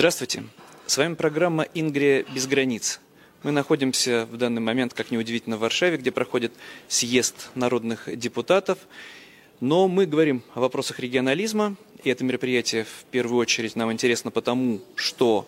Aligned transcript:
Здравствуйте. 0.00 0.44
С 0.86 0.96
вами 0.96 1.12
программа 1.12 1.64
«Ингрия 1.74 2.24
без 2.34 2.46
границ». 2.46 3.00
Мы 3.42 3.50
находимся 3.50 4.26
в 4.32 4.38
данный 4.38 4.62
момент, 4.62 4.94
как 4.94 5.10
неудивительно, 5.10 5.58
в 5.58 5.60
Варшаве, 5.60 5.98
где 5.98 6.10
проходит 6.10 6.54
съезд 6.88 7.50
народных 7.54 8.08
депутатов. 8.18 8.78
Но 9.60 9.88
мы 9.88 10.06
говорим 10.06 10.42
о 10.54 10.60
вопросах 10.60 11.00
регионализма, 11.00 11.76
и 12.02 12.08
это 12.08 12.24
мероприятие 12.24 12.84
в 12.84 13.04
первую 13.10 13.40
очередь 13.40 13.76
нам 13.76 13.92
интересно 13.92 14.30
потому, 14.30 14.80
что 14.94 15.46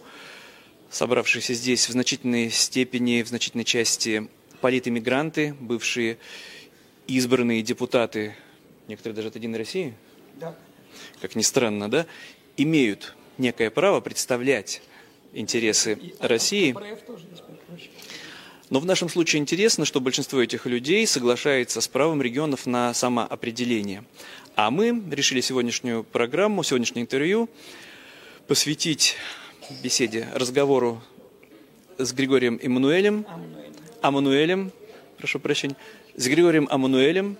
собравшиеся 0.90 1.54
здесь 1.54 1.88
в 1.88 1.92
значительной 1.92 2.50
степени, 2.50 3.22
в 3.22 3.28
значительной 3.28 3.64
части 3.64 4.28
политэмигранты, 4.60 5.56
бывшие 5.60 6.18
избранные 7.06 7.62
депутаты, 7.62 8.36
некоторые 8.86 9.16
даже 9.16 9.28
от 9.28 9.36
«Единой 9.36 9.60
России», 9.60 9.94
Да. 10.34 10.54
как 11.22 11.36
ни 11.36 11.42
странно, 11.42 11.90
да, 11.90 12.04
имеют 12.58 13.14
некое 13.38 13.70
право 13.70 14.00
представлять 14.00 14.82
интересы 15.32 15.98
России. 16.20 16.72
Прочим. 16.72 17.90
Но 18.72 18.80
в 18.80 18.86
нашем 18.86 19.10
случае 19.10 19.40
интересно, 19.40 19.84
что 19.84 20.00
большинство 20.00 20.42
этих 20.42 20.64
людей 20.64 21.06
соглашается 21.06 21.82
с 21.82 21.88
правом 21.88 22.22
регионов 22.22 22.64
на 22.64 22.94
самоопределение. 22.94 24.02
А 24.56 24.70
мы 24.70 25.02
решили 25.10 25.42
сегодняшнюю 25.42 26.04
программу, 26.04 26.62
сегодняшнее 26.62 27.02
интервью 27.02 27.50
посвятить 28.46 29.16
беседе, 29.82 30.26
разговору 30.32 31.02
с 31.98 32.14
Григорием 32.14 32.58
Эммануэлем. 32.62 33.26
Амануэлем, 34.00 34.72
прошу 35.18 35.38
прощения, 35.38 35.76
с 36.16 36.26
Григорием 36.26 36.66
Амануэлем, 36.70 37.36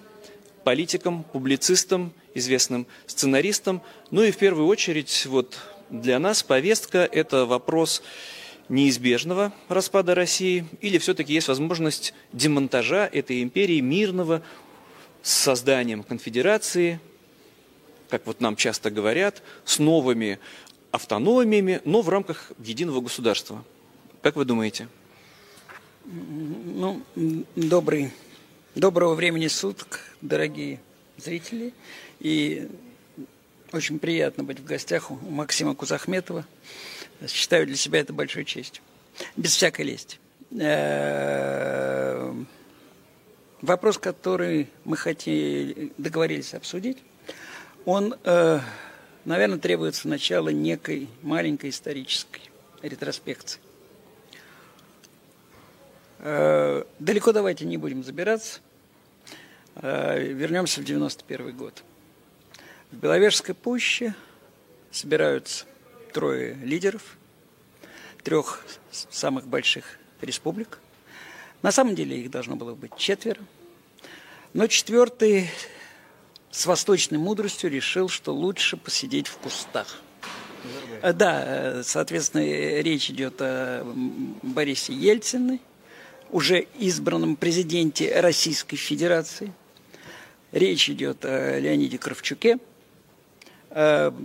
политиком, 0.65 1.25
публицистом, 1.25 2.13
известным 2.35 2.87
сценаристом. 3.07 3.81
Ну 4.11 4.23
и 4.23 4.31
в 4.31 4.37
первую 4.37 4.67
очередь 4.67 5.25
вот 5.25 5.59
для 5.93 6.19
нас 6.19 6.43
повестка– 6.43 6.99
это 7.13 7.45
вопрос 7.45 8.03
неизбежного 8.69 9.53
распада 9.69 10.15
России 10.15 10.65
или 10.81 10.97
все-таки 10.99 11.35
есть 11.35 11.49
возможность 11.49 12.15
демонтажа 12.33 13.07
этой 13.07 13.43
империи 13.43 13.81
мирного 13.81 14.43
с 15.23 15.31
созданием 15.31 16.03
конфедерации, 16.03 16.99
как 18.09 18.27
вот 18.27 18.41
нам 18.41 18.57
часто 18.57 18.91
говорят, 18.91 19.43
с 19.65 19.79
новыми 19.79 20.39
автономиями, 20.91 21.83
но 21.85 22.01
в 22.01 22.09
рамках 22.09 22.53
единого 22.59 23.03
государства. 23.03 23.63
Как 24.23 24.37
вы 24.37 24.47
думаете? 24.47 24.89
Ну, 26.05 27.03
добрый, 27.55 28.13
доброго 28.75 29.15
времени 29.15 29.49
суток, 29.49 30.01
дорогие 30.23 30.81
зрители. 31.19 31.75
И 32.19 32.69
очень 33.73 33.99
приятно 33.99 34.45
быть 34.45 34.61
в 34.61 34.65
гостях 34.65 35.11
у 35.11 35.15
Максима 35.15 35.75
Кузахметова. 35.75 36.47
Считаю 37.27 37.67
для 37.67 37.77
себя 37.77 38.01
это 38.01 38.13
большой 38.13 38.45
честью. 38.45 38.83
Без 39.37 39.55
всякой 39.55 39.87
лести. 39.87 40.19
Вопрос, 43.63 43.99
который 43.99 44.69
мы 44.85 44.97
хотели, 44.97 45.93
договорились 45.97 46.53
обсудить, 46.53 46.99
он, 47.85 48.17
э, 48.25 48.61
наверное, 49.25 49.59
требуется 49.59 50.09
начала 50.09 50.49
некой 50.49 51.09
маленькой 51.23 51.71
исторической 51.71 52.43
ретроспекции. 52.83 53.61
Далеко 56.19 57.33
давайте 57.33 57.65
не 57.65 57.77
будем 57.79 58.05
забираться. 58.05 58.61
Вернемся 59.75 60.81
в 60.81 60.85
91 60.85 61.57
год. 61.57 61.83
В 62.93 62.97
Беловежской 62.97 63.55
пуще 63.55 64.15
собираются 64.91 65.65
трое 66.13 66.53
лидеров 66.63 67.17
трех 68.23 68.65
самых 68.91 69.47
больших 69.47 69.99
республик. 70.21 70.79
На 71.63 71.73
самом 71.73 71.95
деле 71.95 72.21
их 72.21 72.31
должно 72.31 72.55
было 72.55 72.75
быть 72.75 72.95
четверо. 72.99 73.41
Но 74.53 74.67
четвертый 74.67 75.51
с 76.51 76.67
восточной 76.67 77.17
мудростью 77.17 77.71
решил, 77.71 78.11
что 78.11 78.35
лучше 78.35 78.77
посидеть 78.77 79.27
в 79.27 79.39
кустах. 79.39 80.03
Э, 81.01 81.15
Да, 81.15 81.43
э, 81.47 81.83
соответственно, 81.85 82.45
речь 82.45 83.09
идет 83.09 83.41
о 83.41 83.85
Борисе 84.43 84.93
Ельцине, 84.93 85.61
уже 86.31 86.67
избранном 86.79 87.37
президенте 87.37 88.21
Российской 88.21 88.77
Федерации. 88.77 89.51
Речь 90.53 90.91
идет 90.91 91.25
о 91.25 91.59
Леониде 91.59 91.97
Кравчуке, 91.97 92.59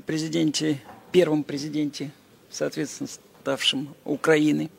президенте, 0.06 0.80
первом 1.12 1.44
президенте, 1.44 2.12
соответственно, 2.50 3.09
ставшем 3.41 3.96
Украины. 4.03 4.69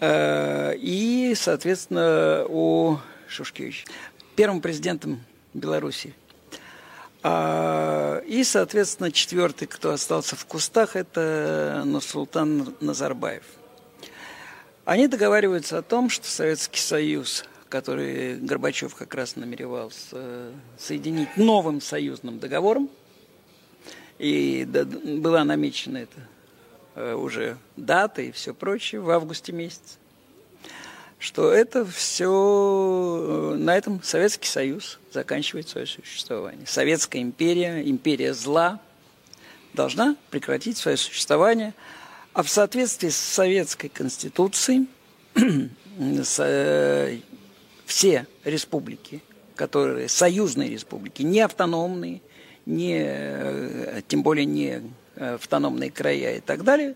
Э, 0.00 0.74
И, 0.76 1.34
соответственно, 1.36 2.44
о 2.48 3.00
Шушкевиче, 3.28 3.84
первым 4.36 4.60
президентом 4.60 5.20
Беларуси. 5.54 6.14
А, 7.22 8.20
И, 8.26 8.42
соответственно, 8.42 9.12
четвертый, 9.12 9.68
кто 9.68 9.92
остался 9.92 10.34
в 10.34 10.44
кустах, 10.46 10.96
это 10.96 11.82
Нурсултан 11.84 12.74
Назарбаев. 12.80 13.44
Они 14.84 15.06
договариваются 15.06 15.78
о 15.78 15.82
том, 15.82 16.10
что 16.10 16.26
Советский 16.26 16.80
Союз, 16.80 17.44
который 17.68 18.36
Горбачев 18.36 18.94
как 18.96 19.14
раз 19.14 19.36
намеревался 19.36 20.06
э, 20.12 20.52
соединить 20.78 21.36
новым 21.36 21.80
союзным 21.80 22.40
договором, 22.40 22.90
и 24.18 24.64
была 24.64 25.44
намечена 25.44 25.98
эта 25.98 26.28
э, 26.94 27.14
уже 27.14 27.56
дата 27.76 28.22
и 28.22 28.32
все 28.32 28.54
прочее 28.54 29.00
в 29.00 29.10
августе 29.10 29.52
месяце, 29.52 29.98
что 31.18 31.52
это 31.52 31.84
все, 31.86 33.54
на 33.56 33.76
этом 33.76 34.02
Советский 34.02 34.48
Союз 34.48 34.98
заканчивает 35.12 35.68
свое 35.68 35.86
существование. 35.86 36.66
Советская 36.66 37.22
империя, 37.22 37.88
империя 37.88 38.34
зла, 38.34 38.80
должна 39.72 40.16
прекратить 40.30 40.76
свое 40.76 40.96
существование, 40.96 41.74
а 42.32 42.42
в 42.42 42.48
соответствии 42.48 43.08
с 43.08 43.16
Советской 43.16 43.88
Конституцией 43.88 44.88
э, 45.38 47.18
все 47.86 48.26
республики, 48.44 49.22
которые 49.54 50.08
союзные 50.08 50.70
республики, 50.70 51.22
не 51.22 51.40
автономные, 51.40 52.20
не, 52.66 53.02
э, 53.04 54.02
тем 54.08 54.22
более 54.22 54.44
не 54.44 54.82
э, 55.16 55.34
автономные 55.34 55.90
края 55.90 56.36
и 56.36 56.40
так 56.40 56.64
далее, 56.64 56.94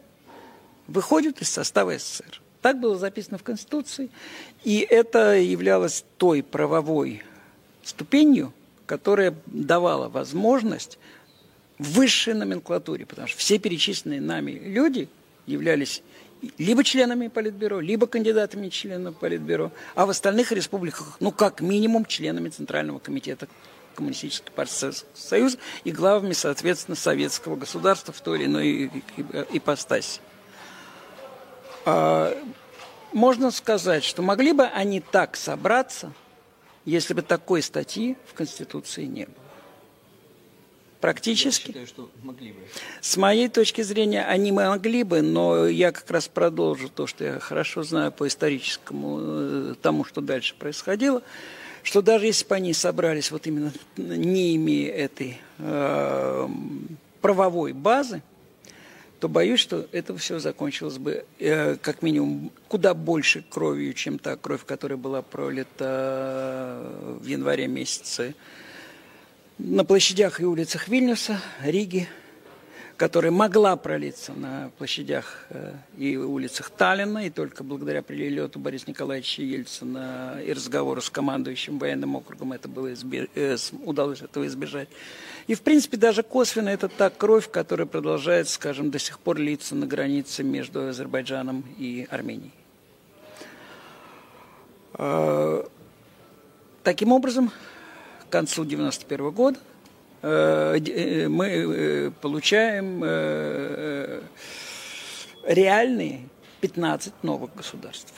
выходят 0.86 1.40
из 1.40 1.50
состава 1.50 1.98
СССР. 1.98 2.40
Так 2.62 2.80
было 2.80 2.96
записано 2.96 3.38
в 3.38 3.42
Конституции, 3.42 4.10
и 4.64 4.80
это 4.80 5.36
являлось 5.36 6.04
той 6.16 6.42
правовой 6.42 7.22
ступенью, 7.84 8.52
которая 8.86 9.34
давала 9.46 10.08
возможность 10.08 10.98
высшей 11.78 12.34
номенклатуре, 12.34 13.06
потому 13.06 13.28
что 13.28 13.38
все 13.38 13.58
перечисленные 13.58 14.20
нами 14.20 14.52
люди 14.52 15.08
являлись 15.46 16.02
либо 16.58 16.84
членами 16.84 17.28
Политбюро, 17.28 17.80
либо 17.80 18.06
кандидатами 18.06 18.68
членов 18.68 19.16
Политбюро, 19.16 19.72
а 19.94 20.06
в 20.06 20.10
остальных 20.10 20.52
республиках, 20.52 21.16
ну, 21.20 21.32
как 21.32 21.60
минимум, 21.60 22.04
членами 22.04 22.48
Центрального 22.48 22.98
комитета 22.98 23.48
Коммунистической 23.96 24.52
партии 24.52 24.92
Союза 25.14 25.58
и 25.84 25.90
главами, 25.90 26.32
соответственно, 26.32 26.96
советского 26.96 27.56
государства 27.56 28.14
в 28.14 28.20
той 28.20 28.38
или 28.38 28.46
иной 28.46 28.90
ипостаси. 29.50 30.20
А, 31.84 32.36
Можно 33.12 33.50
сказать, 33.50 34.04
что 34.04 34.22
могли 34.22 34.52
бы 34.52 34.64
они 34.64 35.00
так 35.00 35.36
собраться, 35.36 36.12
если 36.84 37.14
бы 37.14 37.22
такой 37.22 37.62
статьи 37.62 38.16
в 38.26 38.34
Конституции 38.34 39.04
не 39.04 39.24
было. 39.24 39.46
Практически. 41.00 41.66
считаю, 41.68 41.86
что 41.86 42.10
могли 42.22 42.52
бы. 42.52 42.60
С 43.00 43.16
моей 43.16 43.48
точки 43.48 43.82
зрения, 43.82 44.24
они 44.24 44.50
могли 44.50 45.02
бы, 45.02 45.22
но 45.22 45.66
я 45.68 45.92
как 45.92 46.10
раз 46.10 46.26
продолжу 46.26 46.88
то, 46.88 47.06
что 47.06 47.24
я 47.24 47.38
хорошо 47.38 47.82
знаю 47.82 48.12
по 48.12 48.26
историческому 48.26 49.18
э, 49.20 49.74
тому, 49.80 50.04
что 50.04 50.20
дальше 50.20 50.54
происходило, 50.58 51.22
что 51.86 52.02
даже 52.02 52.26
если 52.26 52.44
бы 52.44 52.56
они 52.56 52.72
собрались 52.72 53.30
вот 53.30 53.46
именно 53.46 53.72
не 53.96 54.56
имея 54.56 54.92
этой 54.92 55.38
э, 55.58 56.48
правовой 57.20 57.72
базы, 57.74 58.22
то 59.20 59.28
боюсь, 59.28 59.60
что 59.60 59.86
это 59.92 60.16
все 60.16 60.40
закончилось 60.40 60.98
бы 60.98 61.24
э, 61.38 61.76
как 61.76 62.02
минимум 62.02 62.50
куда 62.66 62.92
больше 62.92 63.44
кровью, 63.48 63.94
чем 63.94 64.18
та 64.18 64.34
кровь, 64.34 64.64
которая 64.64 64.98
была 64.98 65.22
пролита 65.22 66.92
в 67.20 67.24
январе 67.24 67.68
месяце. 67.68 68.34
На 69.58 69.84
площадях 69.84 70.40
и 70.40 70.44
улицах 70.44 70.88
Вильнюса, 70.88 71.40
Риги, 71.62 72.08
которая 72.96 73.30
могла 73.30 73.76
пролиться 73.76 74.32
на 74.32 74.70
площадях 74.78 75.44
э, 75.50 75.74
и 75.98 76.16
улицах 76.16 76.70
Таллина, 76.70 77.26
и 77.26 77.30
только 77.30 77.62
благодаря 77.62 78.02
прилету 78.02 78.58
Бориса 78.58 78.86
Николаевича 78.88 79.42
Ельцина 79.42 80.40
и 80.42 80.52
разговору 80.52 81.02
с 81.02 81.10
командующим 81.10 81.78
военным 81.78 82.16
округом 82.16 82.54
это 82.54 82.68
было 82.68 82.92
избеж... 82.94 83.28
Э, 83.34 83.56
удалось 83.84 84.22
этого 84.22 84.46
избежать. 84.46 84.88
И, 85.46 85.54
в 85.54 85.60
принципе, 85.60 85.98
даже 85.98 86.22
косвенно 86.22 86.70
это 86.70 86.88
та 86.88 87.10
кровь, 87.10 87.50
которая 87.50 87.86
продолжает, 87.86 88.48
скажем, 88.48 88.90
до 88.90 88.98
сих 88.98 89.18
пор 89.18 89.38
литься 89.38 89.74
на 89.74 89.86
границе 89.86 90.42
между 90.42 90.88
Азербайджаном 90.88 91.64
и 91.78 92.06
Арменией. 92.10 92.52
А, 94.94 95.68
таким 96.82 97.12
образом, 97.12 97.52
к 98.20 98.30
концу 98.30 98.62
1991 98.62 99.30
года 99.30 99.58
Э, 99.58 99.60
э, 99.60 99.75
мы 100.22 101.46
э, 101.46 102.10
получаем 102.20 103.04
реальные 105.46 106.28
15 106.60 107.22
новых 107.22 107.54
государств. 107.54 108.12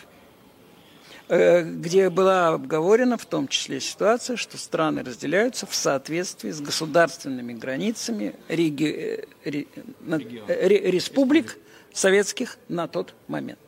Где 1.29 2.09
была 2.09 2.49
обговорена 2.49 3.19
в 3.19 3.27
том 3.27 3.49
числе 3.49 3.81
ситуация, 3.81 4.37
что 4.37 4.57
страны 4.57 5.03
разделяются 5.03 5.67
в 5.67 5.75
соответствии 5.75 6.51
с 6.51 6.63
государственными 6.63 7.53
границами 7.53 8.35
реги... 8.49 9.27
республик. 9.45 11.59
советских 11.93 12.57
на 12.69 12.89
тот 12.89 13.13
момент. 13.27 13.59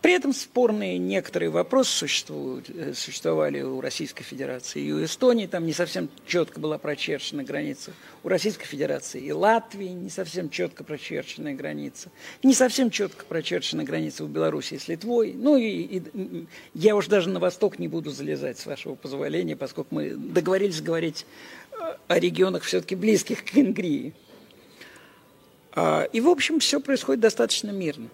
При 0.00 0.12
этом 0.12 0.32
спорные 0.32 0.96
некоторые 0.96 1.50
вопросы 1.50 1.90
существуют, 1.90 2.70
э, 2.70 2.94
существовали 2.94 3.62
у 3.62 3.80
Российской 3.80 4.22
Федерации 4.22 4.80
и 4.80 4.92
у 4.92 5.04
Эстонии, 5.04 5.46
там 5.46 5.66
не 5.66 5.72
совсем 5.72 6.08
четко 6.24 6.60
была 6.60 6.78
прочерчена 6.78 7.42
граница. 7.42 7.92
У 8.22 8.28
Российской 8.28 8.64
Федерации 8.64 9.20
и 9.20 9.32
Латвии 9.32 9.88
не 9.88 10.08
совсем 10.08 10.50
четко 10.50 10.84
прочерченная 10.84 11.54
граница. 11.54 12.10
Не 12.44 12.54
совсем 12.54 12.90
четко 12.90 13.24
прочерчена 13.24 13.82
граница 13.82 14.24
у 14.24 14.28
Беларуси 14.28 14.78
с 14.78 14.86
Литвой. 14.86 15.32
Ну 15.34 15.56
и, 15.56 15.66
и 15.66 16.46
я 16.74 16.94
уж 16.94 17.08
даже 17.08 17.28
на 17.28 17.40
восток 17.40 17.80
не 17.80 17.88
буду 17.88 18.10
залезать, 18.10 18.58
с 18.58 18.66
вашего 18.66 18.94
позволения, 18.94 19.56
поскольку 19.56 19.96
мы 19.96 20.10
договорились 20.10 20.80
говорить 20.80 21.26
э, 21.72 21.96
о 22.06 22.18
регионах 22.20 22.62
все-таки 22.62 22.94
близких 22.94 23.44
к 23.44 23.52
Венгрии. 23.52 24.14
А, 25.72 26.04
и, 26.12 26.20
в 26.20 26.28
общем, 26.28 26.60
все 26.60 26.78
происходит 26.78 27.20
достаточно 27.20 27.70
мирно 27.70 28.08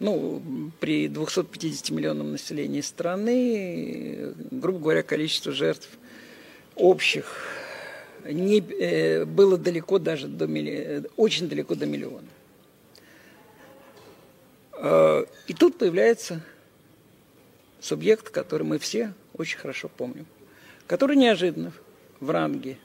ну, 0.00 0.42
при 0.80 1.08
250 1.08 1.90
миллионном 1.90 2.32
населении 2.32 2.80
страны, 2.80 4.34
грубо 4.50 4.78
говоря, 4.80 5.02
количество 5.02 5.52
жертв 5.52 5.88
общих 6.74 7.46
не, 8.24 8.60
э, 8.60 9.26
было 9.26 9.58
далеко 9.58 9.98
даже 9.98 10.26
до 10.26 10.46
милли, 10.46 11.04
очень 11.16 11.48
далеко 11.48 11.74
до 11.74 11.84
миллиона. 11.86 12.26
Э, 14.72 15.24
и 15.46 15.52
тут 15.52 15.76
появляется 15.76 16.40
субъект, 17.78 18.30
который 18.30 18.62
мы 18.62 18.78
все 18.78 19.12
очень 19.34 19.58
хорошо 19.58 19.90
помним, 19.94 20.26
который 20.86 21.16
неожиданно 21.16 21.72
в 22.20 22.30
ранге 22.30 22.78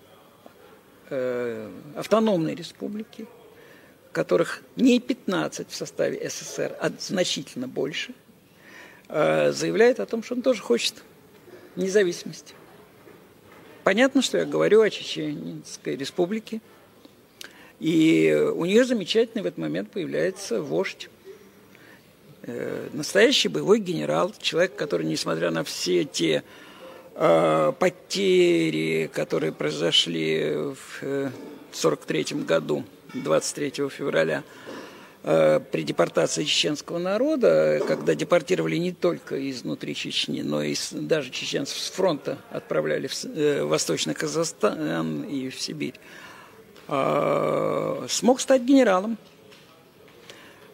э, 1.10 1.72
автономной 1.96 2.56
республики– 2.56 3.26
которых 4.16 4.62
не 4.78 5.02
15 5.02 5.70
в 5.70 5.76
составе 5.76 6.30
СССР, 6.30 6.74
а 6.80 6.90
значительно 6.98 7.68
больше, 7.68 8.14
э, 9.10 9.52
заявляет 9.52 10.00
о 10.00 10.06
том, 10.06 10.24
что 10.24 10.36
он 10.36 10.42
тоже 10.42 10.62
хочет 10.62 11.04
независимости. 11.76 12.54
Понятно, 13.84 14.22
что 14.22 14.38
я 14.38 14.46
говорю 14.46 14.82
о 14.82 14.90
Чеченской 14.90 15.98
республике, 15.98 16.62
и 17.82 18.34
у 18.56 18.64
нее 18.64 18.86
замечательный 18.86 19.42
в 19.42 19.48
этот 19.48 19.58
момент 19.58 19.92
появляется 19.92 20.62
вождь, 20.62 21.10
э, 22.44 22.88
настоящий 22.94 23.50
боевой 23.50 23.80
генерал, 23.80 24.34
человек, 24.40 24.78
который, 24.78 25.06
несмотря 25.06 25.52
на 25.52 25.66
все 25.66 26.06
те 26.06 26.46
э, 27.16 27.74
потери, 27.78 29.10
которые 29.14 29.52
произошли 29.52 30.54
в 30.54 31.02
1943 31.02 32.46
году, 32.46 32.86
23 33.24 33.90
февраля 33.90 34.44
э, 35.24 35.60
при 35.72 35.84
депортации 35.84 36.44
чеченского 36.44 36.98
народа, 36.98 37.82
когда 37.88 38.16
депортировали 38.16 38.78
не 38.78 38.92
только 38.92 39.50
изнутри 39.50 39.96
Чечни, 39.96 40.42
но 40.42 40.62
и 40.62 40.76
даже 40.92 41.32
чеченцев 41.32 41.78
с 41.78 41.90
фронта 41.90 42.38
отправляли 42.52 43.08
в 43.08 43.26
э, 43.26 43.64
Восточный 43.64 44.14
Казахстан 44.14 45.24
и 45.24 45.50
в 45.50 45.60
Сибирь, 45.60 45.96
а, 46.88 48.06
смог 48.10 48.40
стать 48.40 48.62
генералом. 48.62 49.18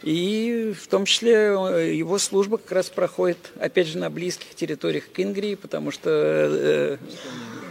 И 0.03 0.73
в 0.81 0.88
том 0.88 1.05
числе 1.05 1.33
э, 1.33 1.93
его 1.93 2.17
служба 2.17 2.57
как 2.57 2.71
раз 2.71 2.89
проходит, 2.89 3.51
опять 3.59 3.88
же, 3.88 3.99
на 3.99 4.09
близких 4.09 4.55
территориях 4.55 5.11
к 5.11 5.19
Ингрии, 5.19 5.53
потому 5.53 5.91
что 5.91 6.97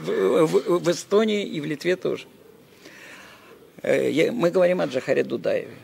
в, 0.06 0.46
в, 0.46 0.78
в 0.78 0.90
Эстонии 0.90 1.44
и 1.44 1.60
в 1.60 1.66
Литве 1.66 1.96
тоже. 1.96 2.26
Э, 3.82 4.30
мы 4.30 4.50
говорим 4.50 4.80
о 4.80 4.86
Джахаре 4.86 5.24
Дудаеве. 5.24 5.74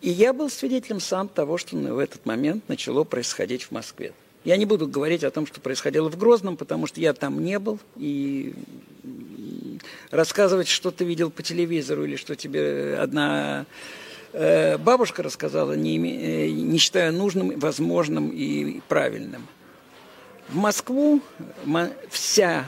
И 0.00 0.10
я 0.10 0.32
был 0.34 0.50
свидетелем 0.50 1.00
сам 1.00 1.28
того, 1.28 1.56
что 1.56 1.76
в 1.76 1.98
этот 1.98 2.26
момент 2.26 2.68
начало 2.68 3.04
происходить 3.04 3.64
в 3.64 3.70
Москве. 3.70 4.12
Я 4.44 4.58
не 4.58 4.66
буду 4.66 4.86
говорить 4.86 5.24
о 5.24 5.30
том, 5.30 5.46
что 5.46 5.60
происходило 5.62 6.10
в 6.10 6.18
Грозном, 6.18 6.58
потому 6.58 6.86
что 6.86 7.00
я 7.00 7.14
там 7.14 7.42
не 7.42 7.58
был. 7.58 7.78
И 7.96 8.52
рассказывать, 10.10 10.68
что 10.68 10.90
ты 10.90 11.04
видел 11.04 11.30
по 11.30 11.42
телевизору 11.42 12.04
или 12.04 12.16
что 12.16 12.36
тебе 12.36 12.98
одна 12.98 13.64
э, 14.34 14.76
бабушка 14.76 15.22
рассказала, 15.22 15.72
э, 15.72 15.76
не 15.76 16.78
считая 16.78 17.10
нужным, 17.10 17.58
возможным 17.58 18.28
и 18.28 18.80
правильным. 18.88 19.46
В 20.50 20.56
Москву 20.56 21.22
вся, 22.10 22.66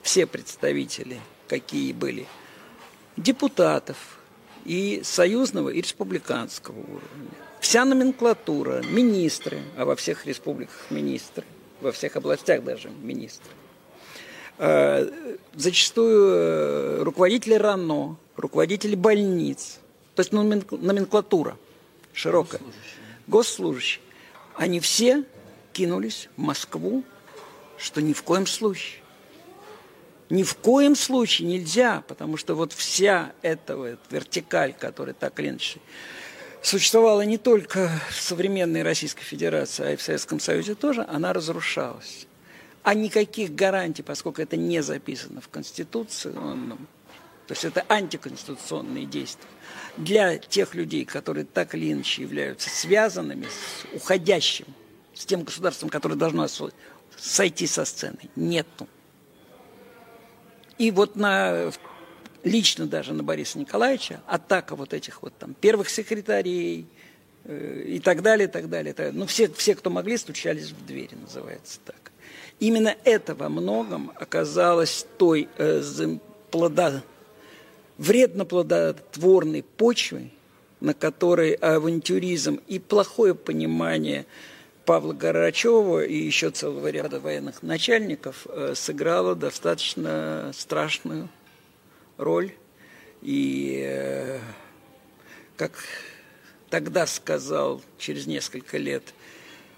все 0.00 0.24
представители, 0.24 1.20
какие 1.46 1.92
были– 1.92 2.26
депутатов 3.22 4.18
и 4.64 5.00
союзного, 5.04 5.70
и 5.70 5.80
республиканского 5.80 6.78
уровня. 6.78 7.30
Вся 7.60 7.84
номенклатура, 7.84 8.82
министры, 8.82 9.60
а 9.76 9.84
во 9.84 9.96
всех 9.96 10.26
республиках 10.26 10.86
министры, 10.90 11.44
во 11.80 11.92
всех 11.92 12.16
областях 12.16 12.64
даже 12.64 12.90
министры. 13.02 13.50
Э, 14.58 15.08
зачастую 15.54 16.34
э, 16.34 17.02
руководители 17.02 17.54
РАНО, 17.54 18.16
руководители 18.36 18.94
больниц, 18.94 19.78
то 20.14 20.20
есть 20.20 20.32
номенклатура 20.32 21.56
широкая, 22.12 22.60
госслужащие, 23.26 24.02
они 24.54 24.80
все 24.80 25.24
кинулись 25.72 26.28
в 26.36 26.40
Москву, 26.40 27.04
что 27.78 28.02
ни 28.02 28.12
в 28.12 28.22
коем 28.22 28.46
случае 28.46 28.99
ни 30.30 30.44
в 30.44 30.54
коем 30.56 30.94
случае 30.94 31.48
нельзя, 31.48 32.04
потому 32.06 32.36
что 32.36 32.54
вот 32.54 32.72
вся 32.72 33.32
эта 33.42 33.76
вот 33.76 33.98
вертикаль, 34.10 34.72
которая 34.72 35.14
так 35.14 35.38
или 35.40 35.50
иначе 35.50 35.80
существовала 36.62 37.22
не 37.22 37.36
только 37.36 37.90
в 38.10 38.20
современной 38.20 38.82
Российской 38.82 39.24
Федерации, 39.24 39.84
а 39.84 39.92
и 39.92 39.96
в 39.96 40.02
Советском 40.02 40.40
Союзе 40.40 40.74
тоже, 40.74 41.04
она 41.08 41.32
разрушалась. 41.32 42.26
А 42.82 42.94
никаких 42.94 43.54
гарантий, 43.54 44.02
поскольку 44.02 44.40
это 44.40 44.56
не 44.56 44.82
записано 44.82 45.40
в 45.40 45.48
Конституции, 45.48 46.32
то 46.32 47.52
есть 47.52 47.64
это 47.64 47.84
антиконституционные 47.88 49.06
действия, 49.06 49.50
для 49.96 50.38
тех 50.38 50.74
людей, 50.74 51.04
которые 51.04 51.44
так 51.44 51.74
или 51.74 51.92
иначе 51.92 52.22
являются 52.22 52.70
связанными 52.70 53.46
с 53.46 53.96
уходящим, 53.96 54.66
с 55.14 55.26
тем 55.26 55.42
государством, 55.42 55.90
которое 55.90 56.14
должно 56.14 56.46
сойти 57.18 57.66
со 57.66 57.84
сцены, 57.84 58.18
нету. 58.36 58.86
И 60.80 60.90
вот 60.92 61.14
на 61.14 61.70
лично 62.42 62.86
даже 62.86 63.12
на 63.12 63.22
Бориса 63.22 63.58
Николаевича 63.58 64.22
атака 64.26 64.74
вот 64.76 64.94
этих 64.94 65.22
вот 65.22 65.34
там 65.38 65.52
первых 65.52 65.90
секретарей 65.90 66.86
э, 67.44 67.82
и 67.86 67.98
так 67.98 68.22
далее, 68.22 68.48
и 68.48 68.50
так 68.50 68.70
далее. 68.70 68.94
Так, 68.94 69.12
ну, 69.12 69.26
все, 69.26 69.50
все, 69.52 69.74
кто 69.74 69.90
могли, 69.90 70.16
стучались 70.16 70.70
в 70.70 70.86
двери, 70.86 71.16
называется 71.20 71.80
так. 71.84 72.12
Именно 72.60 72.96
это 73.04 73.34
во 73.34 73.50
многом 73.50 74.10
оказалось 74.14 75.06
той 75.18 75.50
э, 75.58 75.82
плода, 76.50 77.02
вредно-плодотворной 77.98 79.62
почвой, 79.62 80.32
на 80.80 80.94
которой 80.94 81.52
авантюризм 81.52 82.58
и 82.68 82.78
плохое 82.78 83.34
понимание– 83.34 84.24
Павла 84.90 85.12
Горачева 85.12 86.04
и 86.04 86.16
еще 86.16 86.50
целого 86.50 86.88
ряда 86.88 87.20
военных 87.20 87.62
начальников 87.62 88.44
э, 88.48 88.72
сыграла 88.74 89.36
достаточно 89.36 90.50
страшную 90.52 91.28
роль. 92.16 92.50
И, 93.22 93.84
э, 93.86 94.40
как 95.56 95.78
тогда 96.70 97.06
сказал, 97.06 97.80
через 97.98 98.26
несколько 98.26 98.78
лет, 98.78 99.14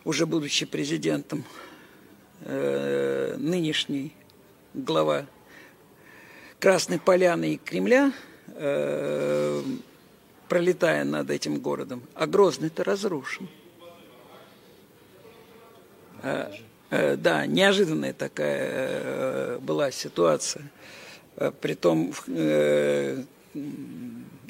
уже 0.06 0.24
будучи 0.24 0.64
президентом, 0.64 1.44
э, 2.40 3.36
нынешний 3.36 4.14
глава 4.72 5.26
Красной 6.58 6.98
Поляны 6.98 7.52
и 7.52 7.56
Кремля 7.58 8.14
пролетая 10.48 11.04
над 11.04 11.28
этим 11.28 11.60
городом. 11.60 12.02
А 12.14 12.26
Грозный-то 12.26 12.82
разрушен. 12.82 13.50
Э, 16.22 16.50
э, 16.90 17.16
да, 17.16 17.46
неожиданная 17.46 18.12
такая 18.12 18.68
э, 18.70 19.58
была 19.60 19.90
ситуация. 19.90 20.70
Притом 21.60 22.12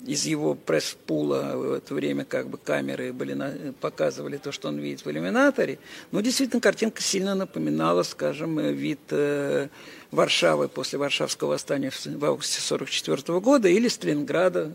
из 0.07 0.27
его 0.27 0.55
пресс-пула 0.55 1.57
в 1.57 1.73
это 1.75 1.95
время 1.95 2.25
как 2.25 2.49
бы 2.49 2.59
камеры 2.59 3.13
были 3.13 3.35
на, 3.35 3.73
показывали 3.81 4.37
то, 4.37 4.51
что 4.51 4.69
он 4.69 4.79
видит 4.79 5.05
в 5.05 5.11
иллюминаторе. 5.11 5.79
Но 6.11 6.21
действительно 6.21 6.61
картинка 6.61 7.01
сильно 7.03 7.35
напоминала, 7.35 8.03
скажем, 8.03 8.59
вид 8.59 9.01
э, 9.11 9.69
Варшавы 10.11 10.69
после 10.69 10.99
Варшавского 10.99 11.51
восстания 11.51 11.91
в, 11.91 12.05
в 12.05 12.25
августе 12.25 12.59
1944 12.75 13.41
года 13.41 13.69
или 13.69 13.87
Сталинграда, 13.89 14.71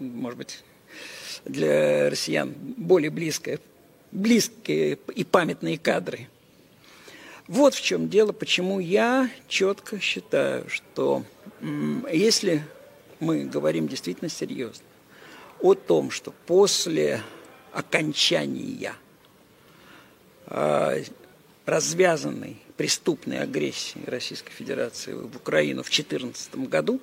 может 0.00 0.38
быть, 0.38 0.64
для 1.44 2.08
россиян 2.08 2.54
более 2.76 3.10
близкое, 3.10 3.60
близкие 4.12 4.98
и 5.14 5.24
памятные 5.24 5.78
кадры. 5.78 6.28
Вот 7.48 7.74
в 7.74 7.82
чем 7.82 8.08
дело, 8.08 8.32
почему 8.32 8.80
я 8.80 9.30
четко 9.48 10.00
считаю, 10.00 10.68
что 10.68 11.24
если 12.12 12.64
мы 13.20 13.44
говорим 13.44 13.86
действительно 13.88 14.28
серьезно 14.28 14.84
о 15.60 15.74
том, 15.74 16.10
что 16.10 16.32
после 16.46 17.22
окончания 17.72 18.94
э, 20.46 21.02
развязанной 21.64 22.56
преступной 22.76 23.38
агрессии 23.40 24.02
Российской 24.06 24.52
Федерации 24.52 25.12
в 25.12 25.36
Украину 25.36 25.82
в 25.82 25.86
2014 25.86 26.56
году, 26.68 27.00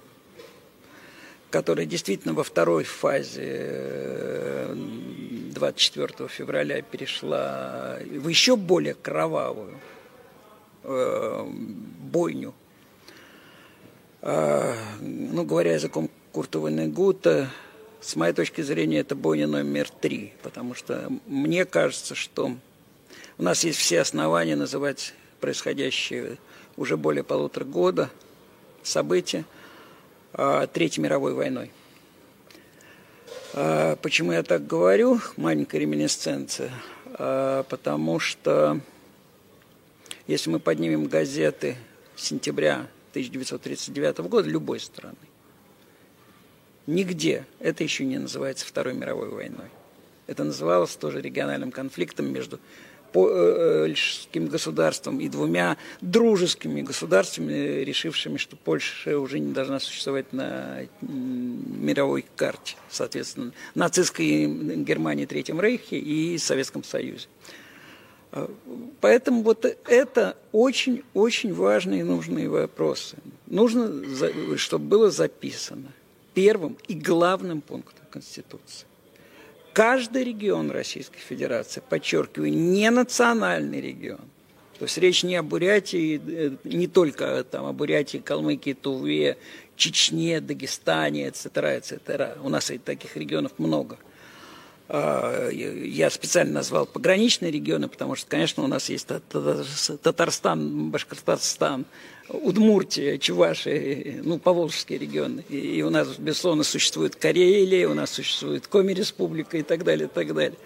которая 1.54 1.86
действительно 1.86 2.34
во 2.34 2.44
второй 2.44 2.84
фазе 2.84 4.70
24 4.74 6.08
э, 6.18 6.28
февраля 6.28 6.82
перешла 6.82 8.00
в 8.04 8.28
еще 8.28 8.56
более 8.56 8.96
кровавую 8.96 9.78
э, 10.84 11.46
бойню. 12.12 12.56
А, 14.24 14.76
ну, 15.00 15.44
говоря 15.44 15.74
языком 15.74 16.10
Курта 16.32 16.58
Ванегута, 16.58 17.52
с 18.02 18.16
моей 18.16 18.34
точки 18.34 18.62
зрения, 18.62 19.02
это 19.02 19.14
бойня 19.14 19.46
номер 19.46 19.92
три, 19.92 20.34
потому 20.42 20.74
что 20.74 21.08
мне 21.28 21.66
кажется, 21.66 22.16
что 22.16 22.52
у 23.38 23.44
нас 23.44 23.64
есть 23.64 23.78
все 23.78 24.02
основания 24.02 24.56
называть 24.56 25.14
происходящее 25.40 26.40
уже 26.78 26.98
более 26.98 27.24
полутора 27.24 27.66
года 27.66 28.10
события 28.82 29.46
Третьей 30.34 31.04
мировой 31.04 31.34
войной. 31.36 31.72
А, 33.54 33.96
почему 33.98 34.32
я 34.32 34.42
так 34.42 34.66
говорю? 34.66 35.20
Маленькая 35.38 35.80
реминесценция. 35.80 36.72
Потому 37.06 38.20
что 38.20 38.80
если 40.26 40.50
мы 40.50 40.60
поднимем 40.60 41.06
газеты 41.06 41.78
сентября 42.16 42.88
1939 43.12 44.18
года 44.22 44.50
любой 44.50 44.80
страны. 44.80 45.16
Нигде 46.88 47.46
это 47.60 47.84
еще 47.84 48.04
не 48.04 48.18
называется 48.18 48.66
Второй 48.66 48.96
мировой 48.96 49.30
войной. 49.30 49.70
Это 50.26 50.44
называлось 50.44 50.96
тоже 50.96 51.22
региональным 51.22 51.72
конфликтом 51.72 52.34
между 52.34 52.60
польским 53.14 54.48
государством 54.48 55.20
и 55.20 55.30
двумя 55.30 55.78
дружескими 56.02 56.82
государствами, 56.82 57.84
решившими, 57.84 58.38
что 58.38 58.58
Польша 58.58 59.18
уже 59.20 59.40
не 59.40 59.54
должна 59.54 59.80
существовать 59.80 60.34
на 60.34 60.82
мировой 61.02 62.26
карте, 62.36 62.76
соответственно, 62.90 63.54
нацистской 63.76 64.48
Германии, 64.84 65.26
Третьем 65.26 65.62
Рейхе 65.62 65.98
и 65.98 66.38
Советском 66.38 66.84
Союзе. 66.84 67.28
Поэтому 69.00 69.44
вот 69.44 69.64
это 69.86 70.36
очень-очень 70.52 71.54
важные 71.54 72.00
и 72.00 72.04
нужные 72.04 72.50
вопросы. 72.50 73.18
Нужно, 73.46 74.04
чтобы 74.58 74.86
было 74.86 75.12
записано 75.12 75.92
первым 76.34 76.76
и 76.88 76.96
главным 76.96 77.62
пунктом 77.62 78.06
Конституции. 78.10 78.88
Каждый 79.74 80.24
регион 80.24 80.72
Российской 80.72 81.20
Федерации, 81.20 81.82
подчеркиваю, 81.88 82.54
не 82.54 82.90
национальный 82.92 83.82
регион. 83.82 84.22
То 84.78 84.86
есть 84.86 84.98
речь 84.98 85.24
не 85.24 85.36
о 85.36 85.44
Бурятии, 85.44 86.22
э, 86.26 86.52
не 86.64 86.88
только 86.88 87.44
там, 87.44 87.66
о 87.66 87.74
Бурятии, 87.74 88.18
Калмыкии, 88.18 88.74
Туве, 88.74 89.38
Чечне, 89.76 90.42
Дагестане, 90.42 91.28
etc., 91.28 91.80
etc. 91.80 92.38
У 92.44 92.50
нас 92.50 92.72
таких 92.86 93.18
регионов 93.18 93.54
много– 93.58 93.98
я 94.94 96.10
специально 96.12 96.54
назвал 96.54 96.86
пограничные 96.86 97.52
регионы, 97.52 97.88
потому 97.88 98.16
что, 98.16 98.30
конечно, 98.30 98.64
у 98.64 98.68
нас 98.68 98.90
есть 98.90 99.08
Татарстан, 99.08 100.92
Башкортостан, 100.92 101.86
Удмуртия, 102.30 103.18
Чувашия, 103.18 104.22
ну, 104.24 104.38
поволжские 104.38 105.00
регионы. 105.00 105.42
И 105.50 105.82
у 105.82 105.90
нас, 105.90 106.10
безусловно, 106.20 106.64
существует 106.64 107.16
Карелия, 107.16 107.90
у 107.90 107.96
нас 107.96 108.12
существует 108.12 108.68
Коми-республика 108.68 109.58
и 109.58 109.64
так 109.64 109.84
далее, 109.84 110.08
и 110.08 110.12
так 110.14 110.34
далее. 110.34 110.58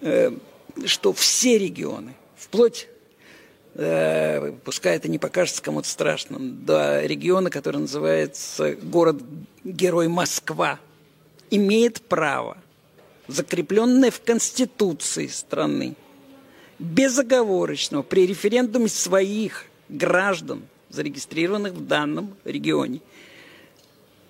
Э, 0.00 0.30
что 0.86 1.12
все 1.12 1.58
регионы, 1.58 2.14
вплоть 2.36 2.86
э, 3.74 4.52
пускай 4.64 4.96
это 4.96 5.08
не 5.08 5.18
покажется 5.18 5.60
кому-то 5.60 5.88
страшным, 5.88 6.64
до 6.64 7.04
региона, 7.04 7.50
который 7.50 7.80
называется 7.80 8.76
город-герой 8.76 10.06
Москва, 10.06 10.78
имеет 11.50 12.00
право 12.02 12.56
закрепленное 13.32 14.10
в 14.10 14.20
Конституции 14.22 15.26
страны, 15.26 15.96
безоговорочного 16.78 18.02
при 18.02 18.26
референдуме 18.26 18.88
своих 18.88 19.66
граждан, 19.88 20.62
зарегистрированных 20.88 21.72
в 21.72 21.86
данном 21.86 22.36
регионе, 22.44 23.00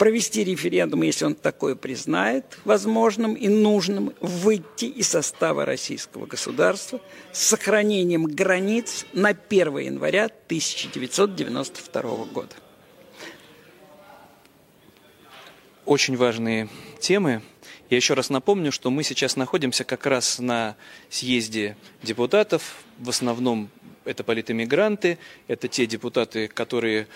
провести 0.00 0.45
референдум, 0.45 1.02
если 1.02 1.26
он 1.26 1.35
такое 1.35 1.75
признает 1.75 2.59
возможным 2.64 3.35
и 3.35 3.49
нужным, 3.49 4.14
выйти 4.21 4.87
из 4.87 5.09
состава 5.09 5.66
российского 5.66 6.25
государства 6.25 7.02
с 7.33 7.40
сохранением 7.40 8.25
границ 8.25 9.04
на 9.12 9.28
1 9.28 9.78
января 9.78 10.25
1992 10.25 12.02
года. 12.33 12.54
Очень 15.85 16.16
важные 16.16 16.71
темы. 16.99 17.42
Я 17.90 17.97
еще 17.97 18.14
раз 18.14 18.30
напомню, 18.30 18.70
что 18.70 18.88
мы 18.92 19.02
сейчас 19.02 19.35
находимся 19.35 19.82
как 19.82 20.06
раз 20.06 20.38
на 20.38 20.76
съезде 21.09 21.76
депутатов. 22.04 22.85
В 22.99 23.09
основном 23.09 23.68
это 24.04 24.23
политэмигранты, 24.23 25.18
это 25.49 25.66
те 25.66 25.87
депутаты, 25.87 26.47
которые 26.47 27.09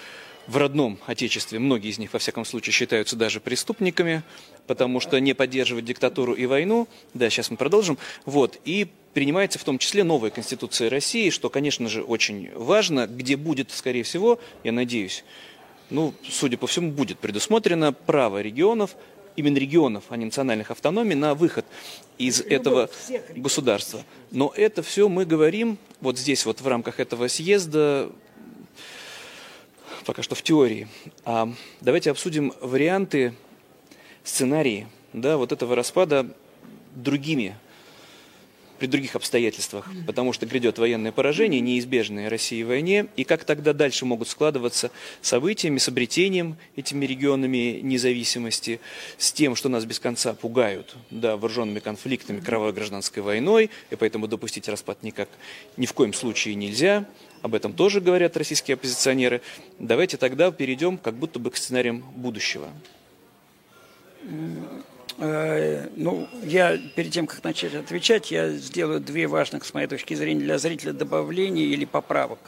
в 0.49 0.57
родном 0.57 0.99
отечестве, 1.07 1.61
многие 1.61 1.91
из 1.91 1.99
них, 1.99 2.13
во 2.13 2.19
всяком 2.19 2.45
случае, 2.45 2.73
считаются 2.73 3.15
даже 3.15 3.39
преступниками, 3.39 4.25
потому 4.67 4.99
что 4.99 5.21
не 5.21 5.33
поддерживать 5.33 5.85
диктатуру 5.85 6.35
и 6.35 6.45
войну, 6.45 6.89
да, 7.15 7.31
сейчас 7.31 7.53
мы 7.53 7.57
продолжим, 7.57 7.97
вот, 8.27 8.61
и 8.65 8.89
принимается 9.15 9.61
в 9.61 9.65
том 9.65 9.79
числе 9.79 10.03
новая 10.03 10.31
Конституция 10.31 10.91
России, 10.91 11.31
что, 11.31 11.51
конечно 11.51 11.89
же, 11.89 12.03
очень 12.03 12.51
важно, 12.53 13.07
где 13.07 13.37
будет, 13.37 13.71
скорее 13.71 14.03
всего, 14.03 14.41
я 14.65 14.73
надеюсь, 14.73 15.25
ну, 15.89 16.13
судя 16.29 16.59
по 16.59 16.67
всему, 16.67 16.91
будет 16.91 17.21
предусмотрено 17.21 17.93
право 17.93 18.43
регионов 18.43 18.97
именно 19.37 19.59
регионов, 19.59 20.05
а 20.09 20.17
не 20.17 20.25
национальных 20.25 20.71
автономий, 20.71 21.15
на 21.15 21.35
выход 21.35 21.65
из 22.19 22.41
этого 22.41 22.91
государства. 23.37 24.03
Но 24.31 24.53
это 24.55 24.83
все 24.83 25.09
мы 25.09 25.25
говорим 25.25 25.79
вот 26.01 26.19
здесь, 26.19 26.47
вот 26.47 26.61
в 26.61 26.67
рамках 26.67 27.01
этого 27.01 27.29
съезда, 27.29 28.11
пока 30.05 30.23
что 30.23 30.35
в 30.35 30.43
теории. 30.43 30.89
А 31.25 31.53
давайте 31.81 32.11
обсудим 32.11 32.53
варианты, 32.61 33.35
сценарии 34.23 34.87
да, 35.13 35.37
вот 35.37 35.53
этого 35.53 35.77
распада 35.77 36.27
другими 36.95 37.57
при 38.79 38.87
других 38.87 39.17
обстоятельствах, 39.17 39.89
потому 40.07 40.33
что 40.33 40.47
грядет 40.47 40.79
военное 40.79 41.13
поражение, 41.13 41.61
неизбежное 41.61 42.29
России 42.29 42.63
войне, 42.63 43.07
и 43.17 43.25
как 43.25 43.45
тогда 43.45 43.73
дальше 43.73 44.05
могут 44.05 44.29
складываться 44.29 44.91
событиями, 45.23 45.79
с 45.79 45.89
обретением 45.89 46.57
этими 46.77 47.07
регионами 47.07 47.81
независимости, 47.83 48.81
с 49.19 49.33
тем, 49.33 49.55
что 49.57 49.69
нас 49.69 49.85
без 49.85 49.99
конца 49.99 50.35
пугают 50.35 50.97
да, 51.11 51.37
вооруженными 51.37 51.79
конфликтами, 51.79 52.41
кровавой 52.41 52.73
гражданской 52.73 53.23
войной, 53.23 53.71
и 53.91 53.97
поэтому 53.97 54.27
допустить 54.27 54.69
распад 54.69 55.03
никак 55.03 55.29
ни 55.77 55.87
в 55.87 55.93
коем 55.93 56.13
случае 56.13 56.55
нельзя. 56.55 57.07
Об 57.43 57.55
этом 57.55 57.75
тоже 57.75 58.01
говорят 58.01 58.37
российские 58.37 58.75
оппозиционеры. 58.75 59.43
Давайте 59.79 60.17
тогда 60.17 60.51
перейдем 60.51 60.97
как 60.97 61.15
будто 61.15 61.39
бы 61.39 61.51
к 61.51 61.57
сценариям 61.57 62.03
будущего. 62.17 62.69
Э, 65.19 65.89
ну, 65.97 66.29
я 66.43 66.77
перед 66.77 67.13
тем, 67.13 67.27
как 67.27 67.43
начать 67.45 67.75
отвечать, 67.75 68.31
я 68.31 68.51
сделаю 68.51 69.01
две 69.01 69.27
важных, 69.27 69.65
с 69.65 69.75
моей 69.75 69.87
точки 69.87 70.15
зрения, 70.15 70.41
для 70.41 70.59
зрителя 70.59 70.93
добавления 70.93 71.65
или 71.65 71.85
поправок 71.85 72.39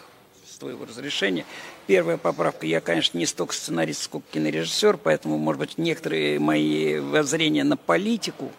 твоего 0.59 0.85
разрешения. 0.87 1.45
Первая 1.87 2.17
поправка. 2.17 2.67
Я, 2.67 2.81
конечно, 2.81 3.19
не 3.19 3.27
столько 3.27 3.55
сценарист, 3.55 4.03
сколько 4.03 4.27
кинорежиссер, 4.33 4.97
поэтому, 4.97 5.39
может 5.39 5.61
быть, 5.61 5.79
некоторые 5.79 6.39
мои 6.39 6.99
воззрения 6.99 7.65
на 7.65 7.77
политику, 7.77 8.51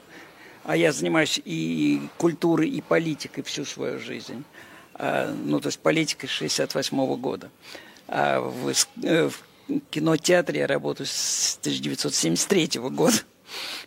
а 0.64 0.78
я 0.78 0.92
занимаюсь 0.92 1.42
и 1.44 2.02
культурой, 2.18 2.70
и 2.70 2.82
политикой 2.82 3.42
всю 3.42 3.66
свою 3.66 4.00
жизнь, 4.00 4.44
а, 4.94 5.34
ну, 5.46 5.60
то 5.60 5.68
есть 5.68 5.80
политикой 5.80 6.28
68 6.28 6.98
-го 6.98 7.18
года. 7.18 7.50
А 8.08 8.40
в, 8.40 8.74
э, 9.04 9.30
в 9.30 9.80
кинотеатре 9.90 10.62
я 10.62 10.68
работаю 10.68 11.08
с 11.08 11.58
1973 11.62 12.90
года. 12.90 13.18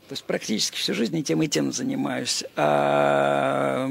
То 0.08 0.12
есть 0.12 0.24
практически 0.24 0.76
всю 0.76 0.94
жизнь 0.94 1.16
и 1.16 1.22
тем, 1.22 1.42
и 1.42 1.48
тем 1.48 1.72
занимаюсь. 1.72 2.44
А, 2.56 3.90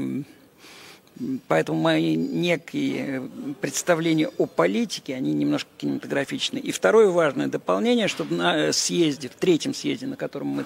поэтому 1.48 1.80
мои 1.80 2.16
некие 2.16 3.28
представления 3.60 4.28
о 4.38 4.46
политике, 4.46 5.14
они 5.14 5.32
немножко 5.32 5.70
кинематографичны. 5.78 6.58
И 6.58 6.72
второе 6.72 7.08
важное 7.08 7.46
дополнение, 7.46 8.08
чтобы 8.08 8.34
на 8.34 8.72
съезде, 8.72 9.28
в 9.28 9.34
третьем 9.34 9.74
съезде, 9.74 10.06
на 10.06 10.16
котором 10.16 10.48
мы 10.48 10.64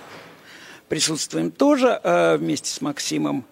присутствуем 0.88 1.50
тоже 1.50 2.00
а, 2.02 2.36
вместе 2.36 2.70
с 2.70 2.80
Максимом, 2.80 3.44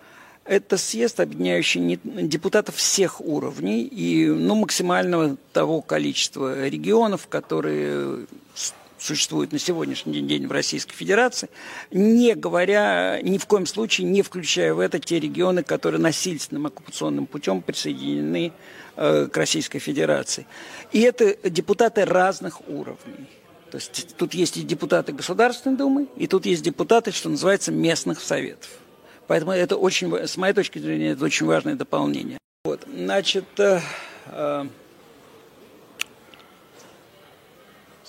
это 0.45 0.77
съезд, 0.77 1.21
объединяющий 1.21 2.01
депутатов 2.03 2.77
всех 2.77 3.21
уровней 3.21 3.85
и 3.85 4.27
ну, 4.27 4.57
максимального 4.57 5.37
того 5.53 5.83
количества 5.83 6.67
регионов, 6.69 7.29
которые 7.29 8.27
существуют 9.03 9.53
на 9.53 9.59
сегодняшний 9.59 10.21
день 10.21 10.47
в 10.47 10.53
Российской 10.53 10.95
Федерации, 10.95 11.49
не 11.91 12.35
говоря, 12.35 13.21
ни 13.23 13.39
в 13.39 13.47
коем 13.47 13.67
случае 13.67 14.07
не 14.07 14.23
включая 14.23 14.75
в 14.75 14.79
это 14.79 14.99
те 14.99 15.19
регионы, 15.19 15.63
которые 15.63 16.01
насильственным 16.01 16.67
оккупационным 16.67 17.27
путем 17.27 17.63
присоединены 17.63 18.53
э, 18.97 19.27
к 19.27 19.37
Российской 19.37 19.81
Федерации. 19.81 20.47
И 20.93 21.01
это 21.01 21.37
депутаты 21.51 22.05
разных 22.05 22.69
уровней. 22.69 23.29
То 23.71 23.77
есть 23.77 24.17
тут 24.17 24.35
есть 24.35 24.59
и 24.59 24.63
депутаты 24.63 25.13
Государственной 25.13 25.77
Думы, 25.77 26.07
и 26.17 26.27
тут 26.27 26.47
есть 26.47 26.63
депутаты, 26.63 27.11
что 27.11 27.31
называется, 27.31 27.73
местных 27.73 28.21
советов. 28.21 28.69
Поэтому 29.27 29.53
это 29.53 29.77
очень, 29.77 30.13
с 30.15 30.37
моей 30.37 30.53
точки 30.53 30.79
зрения, 30.79 31.13
это 31.13 31.25
очень 31.25 31.47
важное 31.47 31.75
дополнение. 31.75 32.39
Вот, 32.65 32.87
значит, 32.87 33.47
э, 33.59 33.81
э, 34.27 34.67